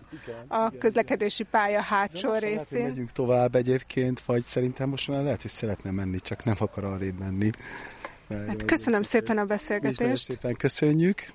a 0.48 0.70
közlekedési 0.78 1.44
pálya 1.44 1.82
hátsó 1.82 2.28
lehet, 2.28 2.44
hogy 2.44 2.54
részén. 2.58 2.88
megyünk 2.88 3.12
tovább 3.12 3.56
egyébként, 3.56 4.22
vagy 4.26 4.44
szerintem 4.44 4.90
most 4.90 5.08
már 5.08 5.24
lehet, 5.24 5.42
hogy 5.42 5.52
szeretne 5.52 5.92
menni, 5.92 6.20
csak 6.20 6.44
nem 6.44 6.56
akar 6.60 6.84
arrébb 6.84 7.20
menni. 7.20 7.50
Hát 8.30 8.66
köszönöm 8.66 9.04
szépen 9.04 9.38
a 9.38 9.46
beszélgetést. 9.46 10.24
szépen 10.24 10.56
köszönjük. 10.56 11.28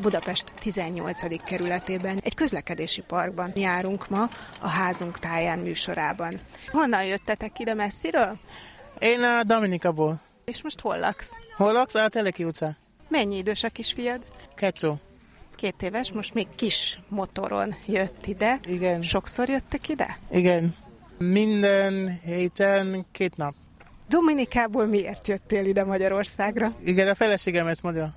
Budapest 0.00 0.52
18. 0.60 1.44
kerületében 1.44 2.20
egy 2.22 2.34
közlekedési 2.34 3.00
parkban 3.00 3.52
járunk 3.54 4.08
ma 4.08 4.28
a 4.60 4.68
házunk 4.68 5.18
táján 5.18 5.58
műsorában. 5.58 6.40
Honnan 6.66 7.04
jöttetek 7.04 7.58
ide 7.58 7.74
messziről? 7.74 8.38
Én 8.98 9.22
a 9.22 9.42
Dominikaból. 9.42 10.20
És 10.44 10.62
most 10.62 10.80
hol 10.80 10.98
laksz? 10.98 11.30
Hol 11.56 11.72
laksz? 11.72 11.94
A 11.94 12.08
Teleki 12.08 12.44
utca. 12.44 12.76
Mennyi 13.08 13.36
idős 13.36 13.62
a 13.62 13.68
kisfiad? 13.68 14.20
Kettő. 14.54 14.92
Két 15.56 15.82
éves, 15.82 16.12
most 16.12 16.34
még 16.34 16.46
kis 16.54 17.00
motoron 17.08 17.74
jött 17.86 18.26
ide. 18.26 18.60
Igen. 18.66 19.02
Sokszor 19.02 19.48
jöttek 19.48 19.88
ide? 19.88 20.18
Igen. 20.30 20.74
Minden 21.18 22.20
héten 22.24 23.06
két 23.12 23.36
nap. 23.36 23.54
Dominikából 24.08 24.86
miért 24.86 25.28
jöttél 25.28 25.66
ide 25.66 25.84
Magyarországra? 25.84 26.74
Igen, 26.84 27.08
a 27.08 27.14
feleségem 27.14 27.66
ezt 27.66 27.82
mondja. 27.82 28.14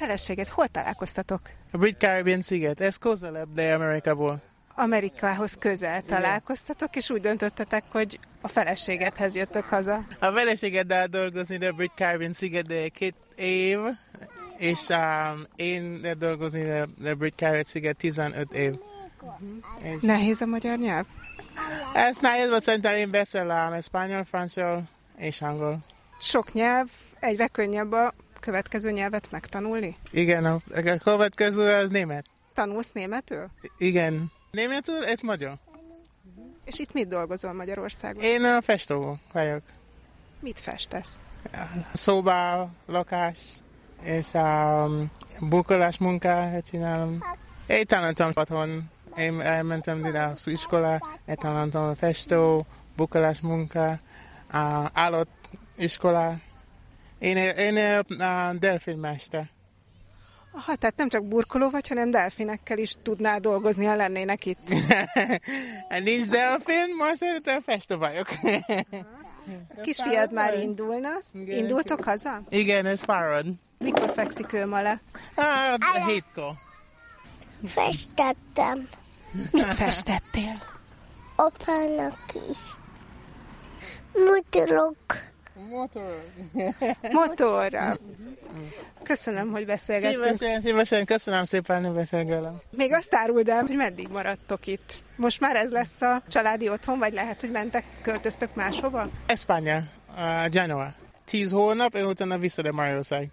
Feleséget 0.00 0.48
hol 0.48 0.68
találkoztatok? 0.68 1.40
A 1.72 1.78
Brit 1.78 1.98
Caribbean 1.98 2.40
sziget. 2.40 2.80
Ez 2.80 2.96
közelebb, 2.96 3.54
de 3.54 3.74
Amerikából. 3.74 4.42
Amerikához 4.74 5.56
közel 5.58 6.02
találkoztatok, 6.02 6.96
és 6.96 7.10
úgy 7.10 7.20
döntöttetek, 7.20 7.84
hogy 7.90 8.18
a 8.40 8.48
feleségethez 8.48 9.36
jöttök 9.36 9.64
haza. 9.64 10.06
A 10.18 10.26
feleségeddel 10.26 11.06
dolgozni 11.06 11.66
a 11.66 11.72
Brit 11.72 11.92
Caribbean 11.94 12.32
sziget, 12.32 12.66
de 12.66 12.88
két 12.88 13.14
év, 13.36 13.78
és 14.56 14.80
um, 14.88 15.46
én 15.56 16.06
dolgozni 16.18 16.70
a 16.70 16.82
a 16.82 17.14
Brit 17.14 17.34
Caribbean 17.36 17.64
sziget 17.64 17.96
15 17.96 18.52
év. 18.52 18.74
És 19.82 20.00
Nehéz 20.00 20.40
a 20.40 20.46
magyar 20.46 20.78
nyelv? 20.78 21.06
ez 21.94 22.16
nehéz 22.16 22.48
volt, 22.48 22.62
szerintem 22.62 22.94
én 22.94 23.10
beszélem 23.10 23.80
spanyol, 23.80 24.24
francia 24.24 24.82
és 25.16 25.42
angol. 25.42 25.78
Sok 26.20 26.52
nyelv, 26.52 26.88
egyre 27.18 27.46
könnyebb 27.46 27.92
a 27.92 28.14
következő 28.40 28.90
nyelvet 28.90 29.30
megtanulni. 29.30 29.96
Igen, 30.10 30.44
a, 30.44 30.60
a 30.74 30.98
következő 31.02 31.74
az 31.74 31.90
német. 31.90 32.24
Tanulsz 32.54 32.92
németül? 32.92 33.46
Igen. 33.78 34.32
Németül, 34.50 35.04
ez 35.04 35.20
magyar. 35.20 35.54
És 36.64 36.78
itt 36.78 36.92
mit 36.92 37.08
dolgozol 37.08 37.52
Magyarországon? 37.52 38.22
Én 38.22 38.44
a 38.44 38.62
festő 38.62 38.98
vagyok. 39.32 39.62
Mit 40.40 40.60
festesz? 40.60 41.18
Szoba, 41.92 42.68
lakás, 42.86 43.38
és 44.02 44.32
um, 44.32 45.10
burkolás 45.38 45.98
munkát 45.98 46.66
csinálom. 46.66 47.24
Én 47.66 47.86
tanultam 47.86 48.30
otthon. 48.34 48.90
Én 49.16 49.40
elmentem 49.40 50.04
ide 50.04 50.22
az 50.22 50.46
iskola, 50.46 51.18
én 51.26 51.34
tanultam 51.34 51.88
a 51.88 51.94
festő, 51.94 52.60
burkolás 52.96 53.40
munka, 53.40 53.98
állott 54.92 55.48
iskola. 55.76 56.34
Én, 57.20 57.36
én 57.36 58.04
uh, 58.08 58.54
delfinmester. 58.58 59.50
Aha, 60.52 60.74
tehát 60.74 60.96
nem 60.96 61.08
csak 61.08 61.24
burkoló 61.24 61.70
vagy, 61.70 61.88
hanem 61.88 62.10
delfinekkel 62.10 62.78
is 62.78 62.94
tudnál 63.02 63.40
dolgozni, 63.40 63.84
ha 63.84 63.94
lennének 63.94 64.46
itt. 64.46 64.68
Nincs 66.04 66.28
delfin, 66.28 66.94
most 66.98 67.22
én 67.22 67.60
festő 67.62 67.96
vagyok. 67.96 68.28
A 69.76 69.80
kisfiad 69.80 70.32
már 70.32 70.58
indulna. 70.58 71.08
Indultok 71.46 72.04
haza? 72.04 72.42
Igen, 72.48 72.86
ez 72.86 73.00
fárad. 73.00 73.46
Mikor 73.78 74.10
fekszik 74.12 74.52
ő 74.52 74.66
ma 74.66 74.80
le? 74.82 75.00
Hát, 75.36 75.78
hétkor. 76.06 76.52
Festettem 77.66 78.88
Mit 79.52 79.74
festettél? 79.74 80.62
apának 81.36 82.18
is. 82.50 82.58
Mutilok. 84.12 85.29
Motor. 85.68 86.24
Motorra. 87.12 87.96
Köszönöm, 89.02 89.50
hogy 89.50 89.66
beszélgettünk. 89.66 90.24
Szívesen, 90.24 90.60
szívesen, 90.60 91.04
köszönöm 91.04 91.44
szépen, 91.44 91.84
hogy 91.84 91.94
beszélgelem. 91.94 92.60
Még 92.70 92.92
azt 92.92 93.14
áruld 93.14 93.48
el, 93.48 93.60
hogy 93.60 93.76
meddig 93.76 94.08
maradtok 94.08 94.66
itt. 94.66 94.92
Most 95.16 95.40
már 95.40 95.56
ez 95.56 95.70
lesz 95.70 96.00
a 96.00 96.22
családi 96.28 96.68
otthon, 96.68 96.98
vagy 96.98 97.12
lehet, 97.12 97.40
hogy 97.40 97.50
mentek, 97.50 97.84
költöztök 98.02 98.54
máshova? 98.54 99.08
Espanya, 99.26 99.82
uh, 100.16 100.48
Genoa. 100.48 100.94
Tíz 101.24 101.50
hónap, 101.50 101.94
és 101.94 102.02
utána 102.02 102.38
vissza 102.38 102.72
Magyarország. 102.72 103.28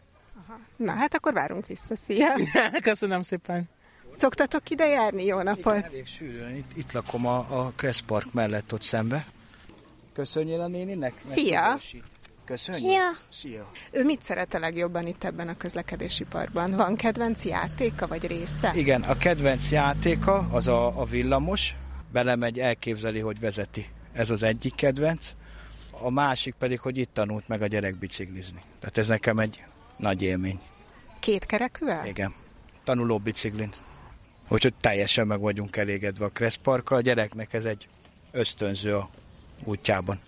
Na 0.75 0.91
hát 0.91 1.13
akkor 1.15 1.33
várunk 1.33 1.67
vissza, 1.67 1.95
szia! 1.95 2.27
Köszönöm 2.81 3.21
szépen! 3.21 3.69
Szoktatok 4.17 4.69
ide 4.69 4.85
járni? 4.87 5.25
Jó 5.25 5.41
napot! 5.41 5.77
Igen, 5.77 5.89
elég 5.89 6.07
sűrűn. 6.07 6.55
Itt, 6.55 6.71
itt 6.75 6.91
lakom 6.91 7.25
a, 7.25 7.37
a 7.37 7.71
Kressz 7.75 7.99
Park 7.99 8.33
mellett 8.33 8.73
ott 8.73 8.81
szembe. 8.81 9.25
Köszönjél 10.13 10.61
a 10.61 10.67
néninek. 10.67 11.13
Szia! 11.25 11.79
Köszönjük. 12.47 12.89
Szia! 12.89 13.09
Szia! 13.29 13.71
Ő 13.91 14.03
mit 14.03 14.23
szeret 14.23 14.53
a 14.53 14.59
legjobban 14.59 15.07
itt 15.07 15.23
ebben 15.23 15.47
a 15.47 15.57
közlekedési 15.57 16.23
parkban? 16.23 16.71
Van 16.71 16.95
kedvenc 16.95 17.45
játéka 17.45 18.07
vagy 18.07 18.27
része? 18.27 18.71
Igen, 18.75 19.01
a 19.01 19.17
kedvenc 19.17 19.71
játéka 19.71 20.47
az 20.51 20.67
a, 20.67 20.99
a 20.99 21.05
villamos. 21.05 21.75
Belemegy, 22.11 22.59
elképzeli, 22.59 23.19
hogy 23.19 23.39
vezeti. 23.39 23.85
Ez 24.13 24.29
az 24.29 24.43
egyik 24.43 24.75
kedvenc. 24.75 25.31
A 25.91 26.09
másik 26.09 26.55
pedig, 26.59 26.79
hogy 26.79 26.97
itt 26.97 27.13
tanult 27.13 27.47
meg 27.47 27.61
a 27.61 27.67
gyerek 27.67 27.95
biciklizni. 27.95 28.59
Tehát 28.79 28.97
ez 28.97 29.07
nekem 29.07 29.39
egy 29.39 29.63
nagy 29.97 30.21
élmény. 30.21 30.59
Két 31.19 31.45
kerekűvel? 31.45 32.05
Igen. 32.05 32.33
Tanuló 32.83 33.17
biciklin. 33.17 33.71
Úgyhogy 34.49 34.73
teljesen 34.79 35.27
meg 35.27 35.39
vagyunk 35.39 35.75
elégedve 35.75 36.25
a 36.25 36.29
Kressz 36.29 36.55
Parkkal. 36.55 36.97
A 36.97 37.01
gyereknek 37.01 37.53
ez 37.53 37.65
egy 37.65 37.87
ösztönző 38.31 38.95
a 38.95 39.09
útjában. 39.63 40.19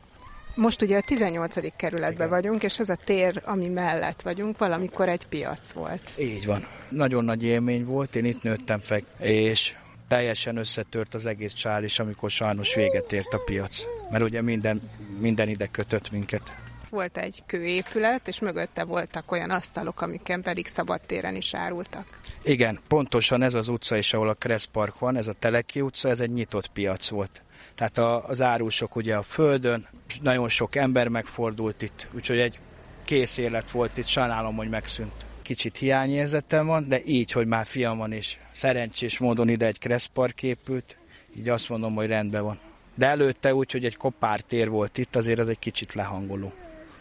Most 0.55 0.81
ugye 0.81 0.97
a 0.97 1.01
18. 1.01 1.75
kerületben 1.75 2.27
Igen. 2.27 2.29
vagyunk, 2.29 2.63
és 2.63 2.79
ez 2.79 2.89
a 2.89 2.95
tér, 2.95 3.41
ami 3.45 3.67
mellett 3.67 4.21
vagyunk, 4.21 4.57
valamikor 4.57 5.09
egy 5.09 5.25
piac 5.25 5.71
volt. 5.71 6.12
Így 6.19 6.45
van. 6.45 6.65
Nagyon 6.89 7.23
nagy 7.23 7.43
élmény 7.43 7.85
volt, 7.85 8.15
én 8.15 8.25
itt 8.25 8.43
nőttem 8.43 8.79
fel, 8.79 9.01
és 9.19 9.75
teljesen 10.07 10.57
összetört 10.57 11.13
az 11.13 11.25
egész 11.25 11.53
csál 11.53 11.83
is, 11.83 11.99
amikor 11.99 12.29
sajnos 12.29 12.75
véget 12.75 13.13
ért 13.13 13.33
a 13.33 13.41
piac. 13.45 13.83
Mert 14.09 14.23
ugye 14.23 14.41
minden, 14.41 14.89
minden 15.19 15.49
ide 15.49 15.67
kötött 15.67 16.12
minket. 16.12 16.53
Volt 16.89 17.17
egy 17.17 17.43
kőépület, 17.45 18.27
és 18.27 18.39
mögötte 18.39 18.83
voltak 18.83 19.31
olyan 19.31 19.49
asztalok, 19.49 20.01
amiken 20.01 20.41
pedig 20.41 20.67
szabadtéren 20.67 21.35
is 21.35 21.53
árultak. 21.53 22.19
Igen, 22.43 22.80
pontosan 22.88 23.41
ez 23.41 23.54
az 23.54 23.67
utca 23.67 23.97
is, 23.97 24.13
ahol 24.13 24.30
a 24.30 24.34
Kressz 24.34 24.67
Park 24.71 24.99
van, 24.99 25.17
ez 25.17 25.28
a 25.28 25.34
Teleki 25.34 25.82
utca, 25.82 26.10
ez 26.10 26.19
egy 26.19 26.32
nyitott 26.32 26.67
piac 26.67 27.10
volt. 27.10 27.41
Tehát 27.75 27.97
a, 27.97 28.28
az 28.28 28.41
árusok 28.41 28.95
ugye 28.95 29.15
a 29.15 29.21
földön, 29.21 29.88
nagyon 30.21 30.49
sok 30.49 30.75
ember 30.75 31.08
megfordult 31.08 31.82
itt, 31.82 32.08
úgyhogy 32.12 32.39
egy 32.39 32.60
kész 33.06 33.38
élet 33.38 33.71
volt 33.71 33.97
itt, 33.97 34.08
sajnálom, 34.08 34.56
hogy 34.56 34.69
megszűnt. 34.69 35.25
Kicsit 35.41 35.78
hiányérzetem 35.78 36.65
van, 36.65 36.88
de 36.88 37.02
így, 37.06 37.32
hogy 37.32 37.47
már 37.47 37.65
fiam 37.65 37.97
van, 37.97 38.12
és 38.12 38.38
szerencsés 38.52 39.17
módon 39.17 39.49
ide 39.49 39.65
egy 39.65 39.80
Kressz 39.80 40.10
Park 40.13 40.43
épült, 40.43 40.97
így 41.38 41.49
azt 41.49 41.69
mondom, 41.69 41.95
hogy 41.95 42.08
rendben 42.08 42.43
van. 42.43 42.60
De 42.95 43.06
előtte 43.06 43.56
úgy, 43.56 43.71
hogy 43.71 43.86
egy 43.86 43.97
kopár 43.97 44.41
tér 44.41 44.69
volt 44.69 44.97
itt, 44.97 45.15
azért 45.15 45.39
az 45.39 45.49
egy 45.49 45.60
kicsit 45.60 45.93
lehangoló. 45.93 46.54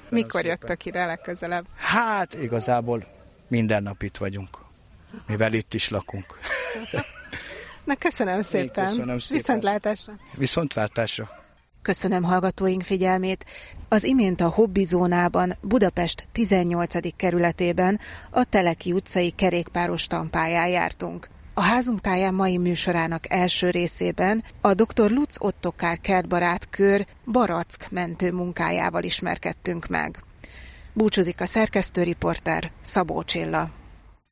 Mikor 0.09 0.45
jöttök 0.45 0.85
ide 0.85 1.07
legközelebb? 1.07 1.67
Hát 1.77 2.35
igazából 2.35 3.07
minden 3.49 3.83
nap 3.83 4.03
itt 4.03 4.17
vagyunk, 4.17 4.59
mivel 5.27 5.53
itt 5.53 5.75
is 5.75 5.89
lakunk. 5.89 6.39
Na 7.85 7.95
köszönöm 7.95 8.43
szépen. 8.43 8.89
köszönöm 8.89 9.19
szépen. 9.19 9.37
Viszontlátásra. 9.37 10.19
Viszontlátásra. 10.35 11.29
Köszönöm 11.83 12.23
hallgatóink 12.23 12.83
figyelmét. 12.83 13.45
Az 13.89 14.05
imént 14.05 14.41
a 14.41 14.49
Hobbizónában 14.49 15.57
Budapest 15.61 16.29
18. 16.33 17.17
kerületében 17.17 18.01
a 18.31 18.45
Teleki 18.45 18.93
utcai 18.93 19.31
kerékpáros 19.31 20.07
tampáján 20.07 20.69
jártunk. 20.69 21.29
A 21.55 21.61
házunk 21.61 22.01
táján 22.01 22.35
mai 22.35 22.59
műsorának 22.59 23.33
első 23.33 23.71
részében 23.71 24.45
a 24.61 24.75
dr. 24.75 25.11
Lutz 25.11 25.37
Ottokár 25.41 26.01
kertbarát 26.01 26.69
kör 26.71 27.07
Barack 27.27 27.91
mentő 27.91 28.33
munkájával 28.33 29.03
ismerkedtünk 29.03 29.87
meg. 29.87 30.23
Búcsúzik 30.93 31.41
a 31.41 31.47
szerkesztőriporter 31.47 32.71
Szabó 32.83 33.23
Csilla. 33.23 33.71